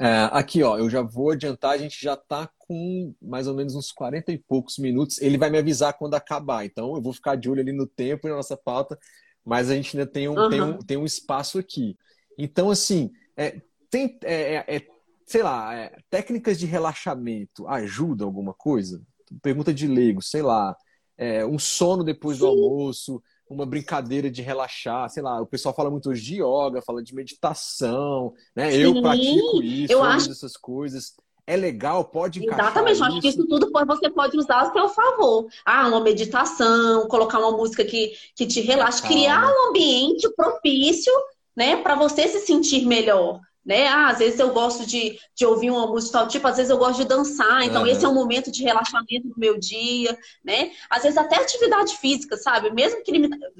[0.00, 3.74] É, aqui, ó, eu já vou adiantar, a gente já está com mais ou menos
[3.74, 5.20] uns 40 e poucos minutos.
[5.20, 8.28] Ele vai me avisar quando acabar, então eu vou ficar de olho ali no tempo
[8.28, 8.96] e na nossa pauta,
[9.44, 10.48] mas a gente ainda tem um, uhum.
[10.48, 11.98] tem um, tem um espaço aqui.
[12.38, 14.97] Então, assim, é, tem, é, é, é
[15.28, 19.02] sei lá, é, técnicas de relaxamento ajudam alguma coisa?
[19.42, 20.74] Pergunta de leigo, sei lá,
[21.18, 22.44] é, um sono depois Sim.
[22.44, 26.80] do almoço, uma brincadeira de relaxar, sei lá, o pessoal fala muito hoje de yoga,
[26.80, 28.70] fala de meditação, né?
[28.70, 31.14] Sim, eu pratico isso, eu acho essas coisas.
[31.46, 34.88] É legal, pode encaixar Exatamente, eu acho que isso tudo você pode usar a seu
[34.88, 35.46] favor.
[35.64, 41.12] Ah, uma meditação, colocar uma música que, que te relaxe, criar um ambiente propício,
[41.56, 43.40] né, para você se sentir melhor.
[43.68, 43.86] Né?
[43.86, 46.78] Ah, às vezes eu gosto de, de ouvir uma música tal tipo, às vezes eu
[46.78, 47.86] gosto de dançar, então uhum.
[47.86, 50.70] esse é um momento de relaxamento no meu dia, né?
[50.88, 52.70] Às vezes até atividade física, sabe?
[52.70, 53.12] Mesmo que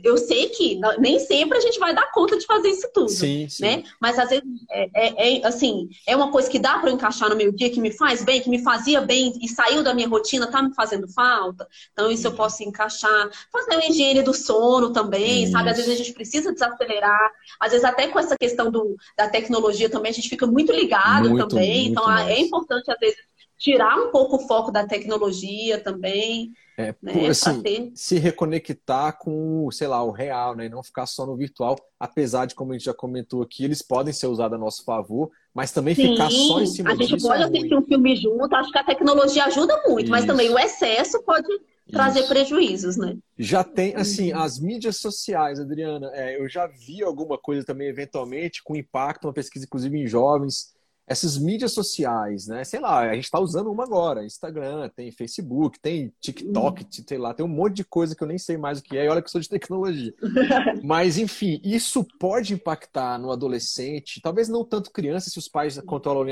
[0.03, 3.47] eu sei que nem sempre a gente vai dar conta de fazer isso tudo, sim,
[3.51, 3.63] sim.
[3.63, 3.85] né?
[4.01, 7.37] Mas às vezes é, é, é assim, é uma coisa que dá para encaixar no
[7.37, 10.47] meu dia, que me faz bem, que me fazia bem e saiu da minha rotina,
[10.47, 11.69] tá me fazendo falta.
[11.93, 13.29] Então isso eu posso encaixar.
[13.53, 15.53] Fazer a higiene do sono também, isso.
[15.53, 15.69] sabe?
[15.69, 17.31] Às vezes a gente precisa desacelerar,
[17.61, 21.31] às vezes até com essa questão do, da tecnologia também a gente fica muito ligado
[21.31, 21.87] muito, também.
[21.87, 22.29] Muito então mais.
[22.29, 23.19] é importante, às vezes,
[23.59, 26.53] tirar um pouco o foco da tecnologia também.
[26.79, 27.91] É, né, assim, ter...
[27.93, 30.67] se reconectar com, sei lá, o real, né?
[30.67, 33.83] E não ficar só no virtual, apesar de, como a gente já comentou aqui, eles
[33.83, 37.15] podem ser usados a nosso favor, mas também Sim, ficar só em cima disso.
[37.15, 40.11] A gente pode é assistir um filme junto, acho que a tecnologia ajuda muito, Isso.
[40.13, 41.49] mas também o excesso pode
[41.91, 42.29] trazer Isso.
[42.29, 43.17] prejuízos, né?
[43.37, 48.63] Já tem, assim, as mídias sociais, Adriana, é, eu já vi alguma coisa também, eventualmente,
[48.63, 50.75] com impacto, uma pesquisa, inclusive, em jovens,
[51.09, 52.63] essas mídias sociais, né?
[52.65, 56.89] Sei lá, a gente está usando uma agora, Instagram, tem Facebook, tem TikTok, uhum.
[57.09, 59.07] sei lá, tem um monte de coisa que eu nem sei mais o que é,
[59.07, 60.13] e olha que eu sou de tecnologia.
[60.85, 66.23] Mas, enfim, isso pode impactar no adolescente, talvez não tanto criança, se os pais controlam
[66.23, 66.29] o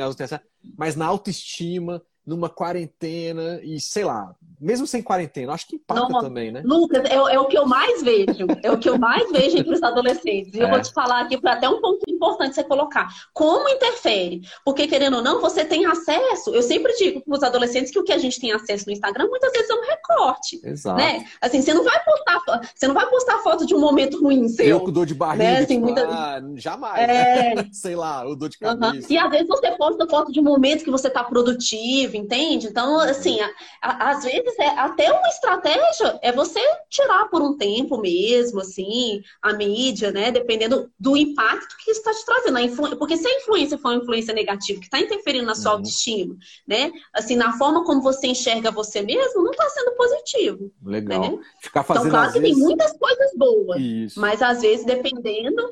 [0.77, 6.21] mas na autoestima, numa quarentena e sei lá, mesmo sem quarentena, acho que impacta Não,
[6.21, 6.63] também, né?
[6.65, 9.75] Lucas, é, é, o que eu mais vejo, é o que eu mais vejo entre
[9.75, 10.55] os adolescentes.
[10.55, 10.65] E é.
[10.65, 13.09] eu vou te falar aqui para até um ponto importante você colocar.
[13.33, 14.41] Como interfere?
[14.65, 16.51] Porque, querendo ou não, você tem acesso.
[16.51, 19.29] Eu sempre digo para os adolescentes que o que a gente tem acesso no Instagram
[19.29, 20.61] muitas vezes é um recorte.
[20.65, 20.97] Exato.
[20.97, 21.25] Né?
[21.41, 22.41] Assim, você não vai postar,
[22.75, 24.67] você não vai postar foto de um momento ruim seu.
[24.67, 25.59] Eu com dor de barriga, né?
[25.59, 26.09] assim, tipo, muita...
[26.09, 27.09] ah, jamais.
[27.09, 27.55] É...
[27.73, 29.07] sei lá, o dor de cabeça.
[29.07, 29.07] Uhum.
[29.11, 32.67] E às vezes você posta foto de um momento que você está produtivo, entende?
[32.67, 33.51] Então, assim, a,
[33.83, 39.23] a, às vezes é até uma estratégia é você tirar por um tempo mesmo, assim,
[39.43, 40.31] a mídia, né?
[40.31, 42.59] Dependendo do impacto que está te trazendo.
[42.59, 42.97] Influ...
[42.97, 45.77] Porque se a influência for uma influência negativa, que está interferindo na sua uhum.
[45.79, 46.37] autoestima,
[46.67, 46.91] né?
[47.13, 50.71] Assim, na forma como você enxerga você mesmo, não está sendo positivo.
[50.85, 51.21] Legal.
[51.21, 51.39] Né?
[51.61, 52.57] Ficar fazendo, então, claro que vezes...
[52.57, 54.21] tem muitas coisas boas, Isso.
[54.21, 55.63] mas às vezes, dependendo,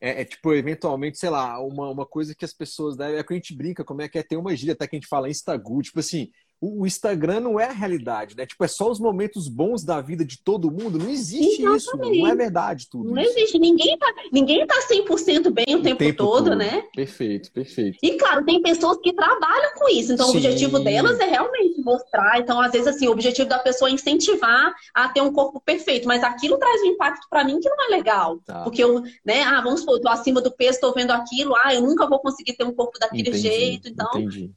[0.00, 3.16] é, é, tipo, eventualmente, sei lá, uma, uma coisa que as pessoas devem.
[3.18, 4.98] É que a gente brinca, como é que é ter uma gíria até que a
[4.98, 6.30] gente fala Instagram, tipo assim,
[6.60, 8.46] o Instagram não é a realidade, né?
[8.46, 10.98] Tipo, é só os momentos bons da vida de todo mundo.
[10.98, 11.76] Não existe Exatamente.
[11.76, 13.10] isso, não é verdade tudo.
[13.10, 13.38] Não isso.
[13.38, 13.58] existe.
[13.58, 16.82] Ninguém tá, ninguém tá 100% bem o, o tempo, tempo todo, todo, né?
[16.94, 17.98] Perfeito, perfeito.
[18.02, 20.12] E claro, tem pessoas que trabalham com isso.
[20.12, 20.34] Então, Sim.
[20.34, 22.40] o objetivo delas é realmente mostrar.
[22.40, 26.08] Então, às vezes, assim, o objetivo da pessoa é incentivar a ter um corpo perfeito.
[26.08, 28.38] Mas aquilo traz um impacto para mim que não é legal.
[28.46, 28.62] Tá.
[28.62, 29.42] Porque eu, né?
[29.42, 31.54] Ah, vamos supor, eu tô acima do peso, tô vendo aquilo.
[31.56, 33.88] Ah, eu nunca vou conseguir ter um corpo daquele entendi, jeito.
[33.88, 34.08] Então.
[34.14, 34.54] Entendi.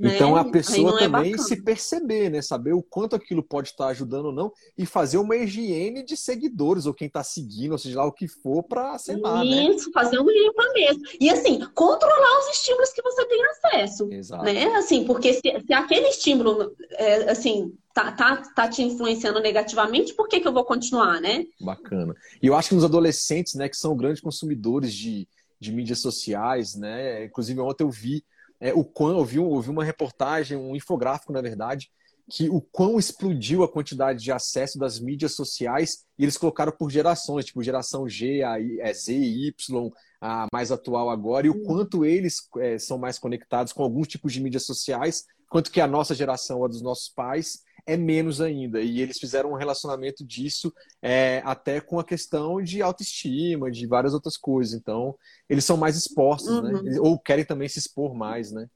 [0.00, 0.14] Né?
[0.14, 2.40] Então a pessoa é também é se perceber, né?
[2.40, 6.86] Saber o quanto aquilo pode estar ajudando ou não e fazer uma higiene de seguidores
[6.86, 9.44] ou quem está seguindo, ou seja lá o que for para aceitar.
[9.44, 9.66] Né?
[9.66, 9.92] Isso, né?
[9.92, 11.02] fazer um limpa mesmo.
[11.20, 14.08] E assim, controlar os estímulos que você tem acesso.
[14.10, 14.44] Exato.
[14.44, 14.64] Né?
[14.76, 20.28] Assim, porque se, se aquele estímulo, é, assim, tá, tá, tá te influenciando negativamente, por
[20.28, 21.44] que, que eu vou continuar, né?
[21.60, 22.16] Bacana.
[22.42, 25.28] E eu acho que nos adolescentes, né, que são grandes consumidores de,
[25.60, 27.26] de mídias sociais, né?
[27.26, 28.24] Inclusive ontem eu vi
[28.60, 31.90] é, o quão, eu vi, eu vi uma reportagem, um infográfico, na verdade,
[32.30, 36.90] que o quão explodiu a quantidade de acesso das mídias sociais e eles colocaram por
[36.90, 39.90] gerações, tipo geração G, a é, Z, Y,
[40.20, 44.32] a mais atual agora, e o quanto eles é, são mais conectados com alguns tipos
[44.32, 48.80] de mídias sociais, quanto que a nossa geração, a dos nossos pais, é menos ainda.
[48.80, 50.72] E eles fizeram um relacionamento disso
[51.02, 54.74] é, até com a questão de autoestima, de várias outras coisas.
[54.74, 55.16] Então,
[55.48, 56.72] eles são mais expostos, né?
[56.72, 56.82] uhum.
[56.82, 57.00] né?
[57.00, 58.68] Ou querem também se expor mais, né?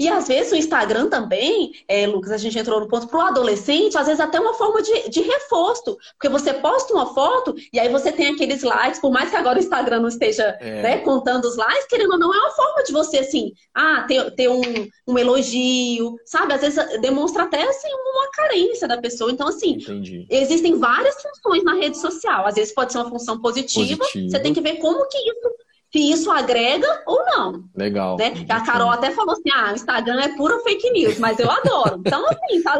[0.00, 3.20] E às vezes o Instagram também, é, Lucas, a gente entrou no ponto, para o
[3.20, 5.98] adolescente, às vezes até uma forma de, de reforço.
[6.14, 9.58] Porque você posta uma foto e aí você tem aqueles likes, por mais que agora
[9.58, 10.80] o Instagram não esteja é.
[10.80, 14.30] né, contando os likes, querendo ou não, é uma forma de você, assim, ah, ter,
[14.30, 14.62] ter um,
[15.06, 16.54] um elogio, sabe?
[16.54, 19.30] Às vezes demonstra até, assim, uma carência da pessoa.
[19.30, 20.26] Então, assim, Entendi.
[20.30, 22.46] existem várias funções na rede social.
[22.46, 24.30] Às vezes pode ser uma função positiva, positiva.
[24.30, 25.59] você tem que ver como que isso
[25.92, 27.64] se isso agrega ou não.
[27.74, 28.16] Legal.
[28.16, 28.32] Né?
[28.48, 32.00] A Carol até falou assim: ah, o Instagram é pura fake news, mas eu adoro.
[32.06, 32.78] Então, assim, tá...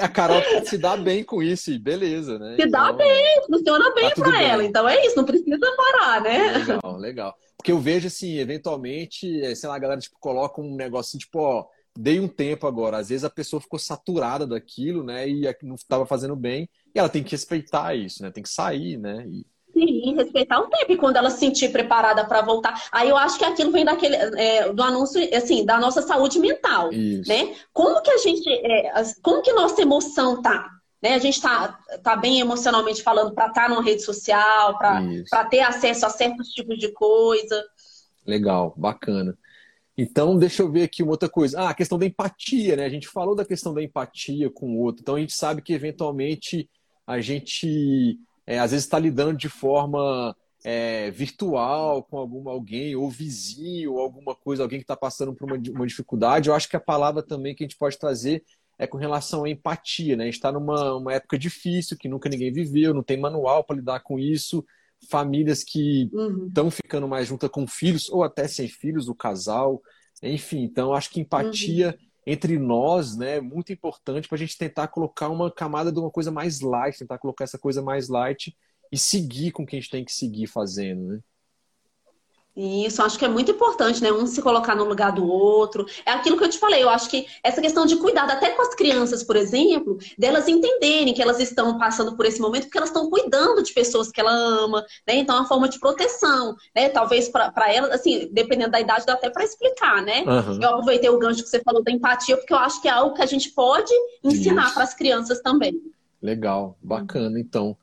[0.00, 2.56] A Carol se dá bem com isso, e beleza, né?
[2.58, 4.64] Se dá então, bem, funciona bem tá para ela.
[4.64, 6.52] Então é isso, não precisa parar, né?
[6.58, 7.34] Legal, legal.
[7.56, 11.38] Porque eu vejo assim, eventualmente, é, sei lá, a galera tipo, coloca um negocinho, tipo,
[11.38, 11.66] ó,
[11.96, 12.96] dei um tempo agora.
[12.96, 15.28] Às vezes a pessoa ficou saturada daquilo, né?
[15.28, 16.68] E não estava fazendo bem.
[16.94, 18.30] E ela tem que respeitar isso, né?
[18.30, 19.24] Tem que sair, né?
[19.28, 19.46] E
[19.82, 20.92] Sim, respeitar o tempo.
[20.92, 22.80] E quando ela se sentir preparada para voltar.
[22.92, 26.92] Aí eu acho que aquilo vem daquele, é, do anúncio, assim, da nossa saúde mental.
[26.92, 27.28] Isso.
[27.28, 27.54] Né?
[27.72, 28.48] Como que a gente.
[28.48, 30.70] É, como que nossa emoção tá?
[31.02, 31.14] Né?
[31.14, 35.60] A gente tá, tá bem emocionalmente falando para estar tá numa rede social, para ter
[35.60, 37.64] acesso a certos tipos de coisa.
[38.24, 39.36] Legal, bacana.
[39.98, 41.60] Então, deixa eu ver aqui uma outra coisa.
[41.60, 42.84] Ah, a questão da empatia, né?
[42.84, 45.02] A gente falou da questão da empatia com o outro.
[45.02, 46.70] Então, a gente sabe que, eventualmente,
[47.06, 48.18] a gente,
[48.52, 54.00] é, às vezes, está lidando de forma é, virtual com algum, alguém, ou vizinho, ou
[54.00, 56.48] alguma coisa, alguém que está passando por uma, uma dificuldade.
[56.48, 58.44] Eu acho que a palavra também que a gente pode trazer
[58.78, 60.24] é com relação à empatia, né?
[60.24, 64.00] A gente está numa época difícil, que nunca ninguém viveu, não tem manual para lidar
[64.00, 64.64] com isso
[65.10, 66.10] famílias que
[66.46, 66.70] estão uhum.
[66.70, 69.82] ficando mais juntas com filhos ou até sem filhos, o casal,
[70.22, 70.62] enfim.
[70.62, 72.06] Então, acho que empatia uhum.
[72.26, 76.30] Entre nós né, muito importante para a gente tentar colocar uma camada de uma coisa
[76.30, 78.56] mais light, tentar colocar essa coisa mais light
[78.90, 81.14] e seguir com o que a gente tem que seguir fazendo.
[81.14, 81.20] Né?
[82.54, 84.12] Isso, acho que é muito importante, né?
[84.12, 85.86] Um se colocar no lugar do outro.
[86.04, 88.60] É aquilo que eu te falei, eu acho que essa questão de cuidado, até com
[88.60, 92.90] as crianças, por exemplo, delas entenderem que elas estão passando por esse momento, porque elas
[92.90, 95.14] estão cuidando de pessoas que ela ama, né?
[95.16, 96.90] Então é uma forma de proteção, né?
[96.90, 100.22] Talvez para elas, assim, dependendo da idade, dá até para explicar, né?
[100.22, 100.60] Uhum.
[100.60, 103.14] Eu aproveitei o gancho que você falou da empatia, porque eu acho que é algo
[103.14, 103.92] que a gente pode
[104.22, 105.80] ensinar para as crianças também.
[106.20, 107.74] Legal, bacana, então.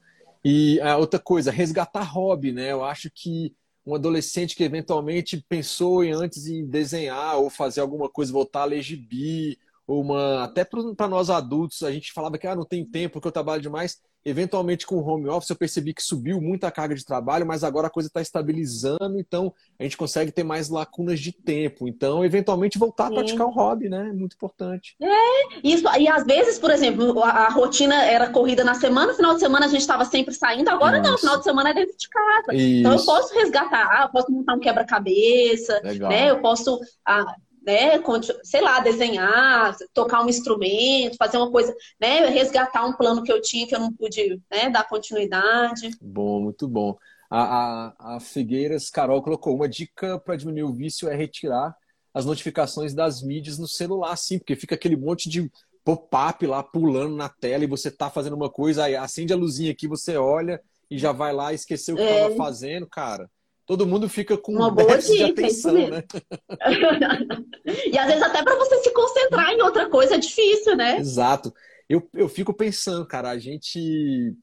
[0.46, 2.72] E a outra coisa, resgatar hobby, né?
[2.72, 3.54] Eu acho que
[3.90, 8.66] um adolescente que eventualmente pensou em antes em desenhar ou fazer alguma coisa, voltar a
[8.66, 9.58] ler gibi,
[9.90, 13.32] uma até para nós adultos, a gente falava que ah, não tem tempo, porque eu
[13.32, 13.98] trabalho demais.
[14.24, 17.64] Eventualmente, com o home office, eu percebi que subiu muito a carga de trabalho, mas
[17.64, 21.88] agora a coisa está estabilizando, então a gente consegue ter mais lacunas de tempo.
[21.88, 23.14] Então, eventualmente, voltar Sim.
[23.14, 24.10] a praticar o hobby, né?
[24.10, 24.96] É muito importante.
[25.02, 25.86] É, isso.
[25.98, 29.66] E às vezes, por exemplo, a, a rotina era corrida na semana, final de semana
[29.66, 31.10] a gente estava sempre saindo, agora isso.
[31.10, 32.54] não, final de semana é dentro de casa.
[32.54, 32.80] Isso.
[32.80, 36.30] Então, eu posso resgatar, eu posso montar um quebra-cabeça, né?
[36.30, 36.78] Eu posso.
[37.06, 37.34] Ah,
[37.66, 38.02] né,
[38.44, 43.42] sei lá, desenhar, tocar um instrumento, fazer uma coisa, né, resgatar um plano que eu
[43.42, 45.92] tinha que eu não pude, né, dar continuidade.
[46.02, 46.98] Bom, muito bom.
[47.30, 51.76] A, a, a Figueiras Carol colocou uma dica para diminuir o vício é retirar
[52.14, 55.50] as notificações das mídias no celular, sim, porque fica aquele monte de
[55.84, 59.72] pop-up lá pulando na tela e você tá fazendo uma coisa, aí acende a luzinha
[59.72, 62.36] aqui, você olha e já vai lá esquecer o que estava é.
[62.36, 63.30] fazendo, cara
[63.70, 66.04] todo mundo fica com uma boa dica, atenção, né?
[67.86, 70.98] e às vezes até para você se concentrar em outra coisa é difícil, né?
[70.98, 71.54] Exato.
[71.88, 74.36] Eu, eu fico pensando, cara, a gente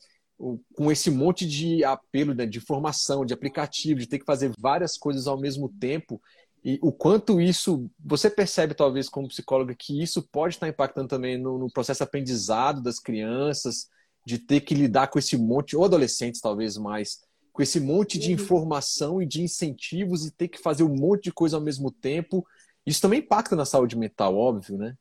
[0.74, 4.96] com esse monte de apelo né, de informação, de aplicativo, de ter que fazer várias
[4.96, 6.22] coisas ao mesmo tempo,
[6.62, 11.36] e o quanto isso, você percebe talvez como psicóloga que isso pode estar impactando também
[11.36, 13.88] no, no processo aprendizado das crianças,
[14.24, 17.18] de ter que lidar com esse monte, ou adolescentes talvez mais,
[17.56, 18.34] com esse monte de uhum.
[18.34, 22.46] informação e de incentivos e ter que fazer um monte de coisa ao mesmo tempo.
[22.84, 24.94] Isso também impacta na saúde mental, óbvio, né?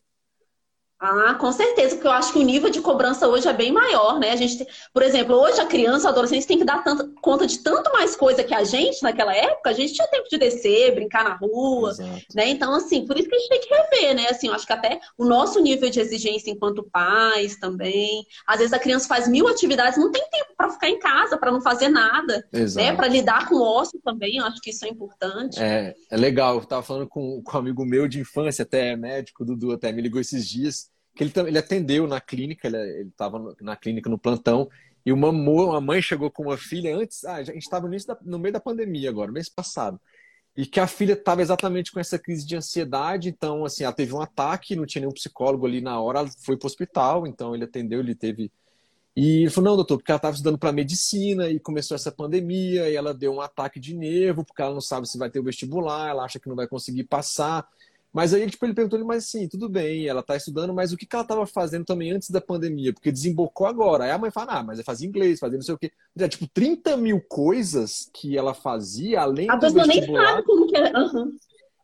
[1.08, 4.20] Ah, com certeza, porque eu acho que o nível de cobrança hoje é bem maior,
[4.20, 4.32] né?
[4.32, 7.60] A gente, por exemplo, hoje a criança, a adolescente tem que dar tanto, conta de
[7.60, 9.70] tanto mais coisa que a gente naquela época.
[9.70, 12.26] A gente tinha tempo de descer, brincar na rua, Exato.
[12.34, 12.50] né?
[12.50, 14.28] Então, assim, por isso que a gente tem que rever, né?
[14.32, 18.26] Assim, eu acho que até o nosso nível de exigência enquanto pais também.
[18.48, 21.52] Às vezes a criança faz mil atividades, não tem tempo para ficar em casa, para
[21.52, 22.62] não fazer nada, né?
[22.62, 22.88] Exato.
[22.88, 22.96] né?
[22.96, 24.38] Para lidar com o ócio também.
[24.38, 25.62] Eu acho que isso é importante.
[25.62, 26.56] É, é legal.
[26.56, 30.02] Eu estava falando com, com um amigo meu de infância, até médico, Dudu, até me
[30.02, 34.70] ligou esses dias que ele, ele atendeu na clínica, ele estava na clínica no plantão,
[35.06, 38.40] e uma, uma mãe chegou com uma filha antes, ah, a gente estava no, no
[38.40, 40.00] meio da pandemia agora, mês passado,
[40.58, 44.14] e que a filha estava exatamente com essa crise de ansiedade, então, assim, ela teve
[44.14, 47.56] um ataque, não tinha nenhum psicólogo ali na hora, ela foi para o hospital, então
[47.56, 48.52] ele atendeu, ele teve...
[49.18, 52.90] E ele falou, não, doutor, porque ela estava estudando para medicina e começou essa pandemia
[52.90, 55.44] e ela deu um ataque de nervo, porque ela não sabe se vai ter o
[55.44, 57.66] vestibular, ela acha que não vai conseguir passar.
[58.16, 60.98] Mas aí tipo, ele perguntou ele, mas assim, tudo bem, ela está estudando, mas o
[60.98, 62.94] que, que ela estava fazendo também antes da pandemia?
[62.94, 64.06] Porque desembocou agora.
[64.06, 65.92] Aí a mãe fala, ah, mas é fazer inglês, fazer não sei o quê.
[66.18, 69.98] É, tipo, 30 mil coisas que ela fazia, além a do vestibular.
[69.98, 70.98] nem sabe como que é.
[70.98, 71.38] Uhum.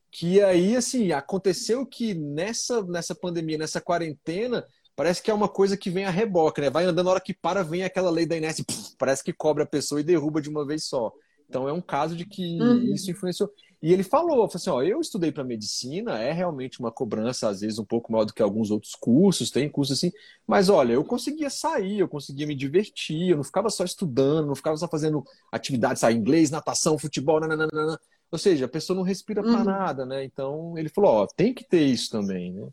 [0.09, 4.65] Que aí, assim, aconteceu que nessa, nessa pandemia, nessa quarentena,
[4.95, 6.69] parece que é uma coisa que vem a reboque, né?
[6.69, 8.63] Vai andando, na hora que para, vem aquela lei da Inés,
[8.97, 11.11] parece que cobra a pessoa e derruba de uma vez só.
[11.49, 12.93] Então é um caso de que uhum.
[12.93, 13.51] isso influenciou.
[13.81, 17.61] E ele falou, falou assim, ó, eu estudei para medicina, é realmente uma cobrança às
[17.61, 20.11] vezes um pouco maior do que alguns outros cursos, tem cursos assim,
[20.45, 24.55] mas olha, eu conseguia sair, eu conseguia me divertir, eu não ficava só estudando, não
[24.55, 27.99] ficava só fazendo atividades, sabe, inglês, natação, futebol, nananana.
[28.31, 29.51] ou seja, a pessoa não respira uhum.
[29.51, 30.23] para nada, né?
[30.25, 32.67] Então ele falou, ó, tem que ter isso também, né?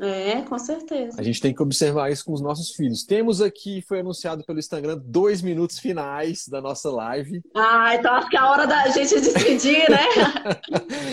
[0.00, 1.20] É, com certeza.
[1.20, 3.04] A gente tem que observar isso com os nossos filhos.
[3.04, 7.42] Temos aqui, foi anunciado pelo Instagram, dois minutos finais da nossa live.
[7.54, 10.06] Ah, então acho que é a hora da gente despedir, né?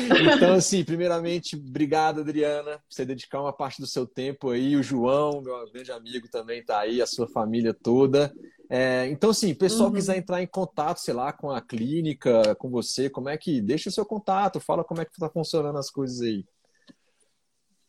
[0.36, 4.76] então, assim, primeiramente, obrigado, Adriana, por você dedicar uma parte do seu tempo aí.
[4.76, 8.34] O João, meu grande amigo, também está aí, a sua família toda.
[8.70, 9.96] É, então, assim, pessoal uhum.
[9.96, 13.62] quiser entrar em contato, sei lá, com a clínica, com você, como é que.
[13.62, 16.46] Deixa o seu contato, fala como é que está funcionando as coisas aí.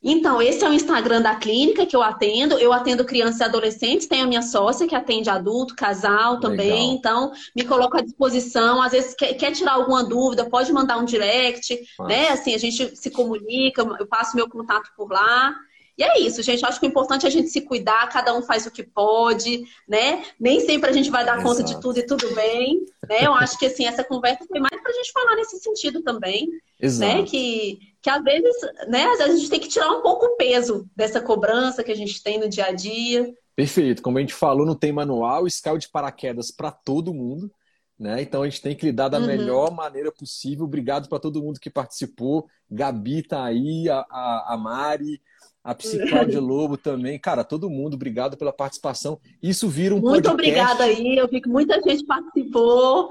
[0.03, 2.59] Então, esse é o Instagram da clínica que eu atendo.
[2.59, 6.71] Eu atendo crianças e adolescentes, tenho a minha sócia que atende adulto, casal também.
[6.71, 6.95] Legal.
[6.95, 8.81] Então, me coloco à disposição.
[8.81, 12.09] Às vezes quer, quer, tirar alguma dúvida, pode mandar um direct, Nossa.
[12.09, 12.29] né?
[12.29, 15.55] Assim, a gente se comunica, eu passo meu contato por lá.
[15.99, 16.63] E é isso, gente.
[16.63, 18.83] Eu acho que o importante é a gente se cuidar, cada um faz o que
[18.83, 20.23] pode, né?
[20.41, 21.47] Nem sempre a gente vai dar Exato.
[21.47, 23.27] conta de tudo e tudo bem, né?
[23.27, 26.49] Eu acho que assim, essa conversa foi mais para a gente falar nesse sentido também,
[26.49, 26.59] né?
[26.81, 27.17] Exato.
[27.19, 27.23] né?
[27.25, 28.55] Que, que às vezes,
[28.89, 31.93] né, às vezes a gente tem que tirar um pouco o peso dessa cobrança que
[31.93, 33.33] a gente tem no dia a dia.
[33.55, 34.03] Perfeito.
[34.03, 37.51] Como a gente falou, não tem manual, escala de paraquedas para todo mundo.
[37.99, 38.23] Né?
[38.23, 39.27] Então a gente tem que lidar da uhum.
[39.27, 40.65] melhor maneira possível.
[40.65, 42.49] Obrigado para todo mundo que participou.
[42.71, 45.21] Gabi tá aí, a, a, a Mari,
[45.63, 47.19] a Psicóloga Lobo também.
[47.19, 49.21] Cara, todo mundo, obrigado pela participação.
[49.43, 50.33] Isso vira um Muito podcast.
[50.33, 53.11] obrigada aí, eu vi que muita gente participou,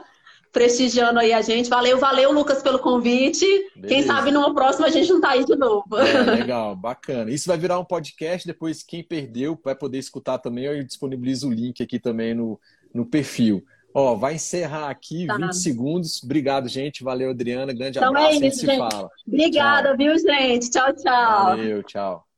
[0.51, 1.69] prestigiando aí a gente.
[1.69, 3.45] Valeu, valeu, Lucas, pelo convite.
[3.75, 3.87] Beleza.
[3.87, 5.97] Quem sabe numa próxima a gente não tá aí de novo.
[5.97, 7.31] É, legal, bacana.
[7.31, 10.65] Isso vai virar um podcast, depois quem perdeu vai poder escutar também.
[10.65, 12.59] Eu disponibilizo o link aqui também no,
[12.93, 13.63] no perfil.
[13.93, 15.35] Ó, vai encerrar aqui, tá.
[15.35, 16.23] 20 segundos.
[16.23, 17.03] Obrigado, gente.
[17.03, 17.73] Valeu, Adriana.
[17.73, 18.27] Grande então abraço.
[18.27, 18.71] É isso, a gente, gente.
[18.71, 19.09] se fala.
[19.27, 19.97] Obrigada, tchau.
[19.97, 20.69] viu, gente?
[20.69, 21.45] Tchau, tchau.
[21.45, 22.28] Valeu, tchau.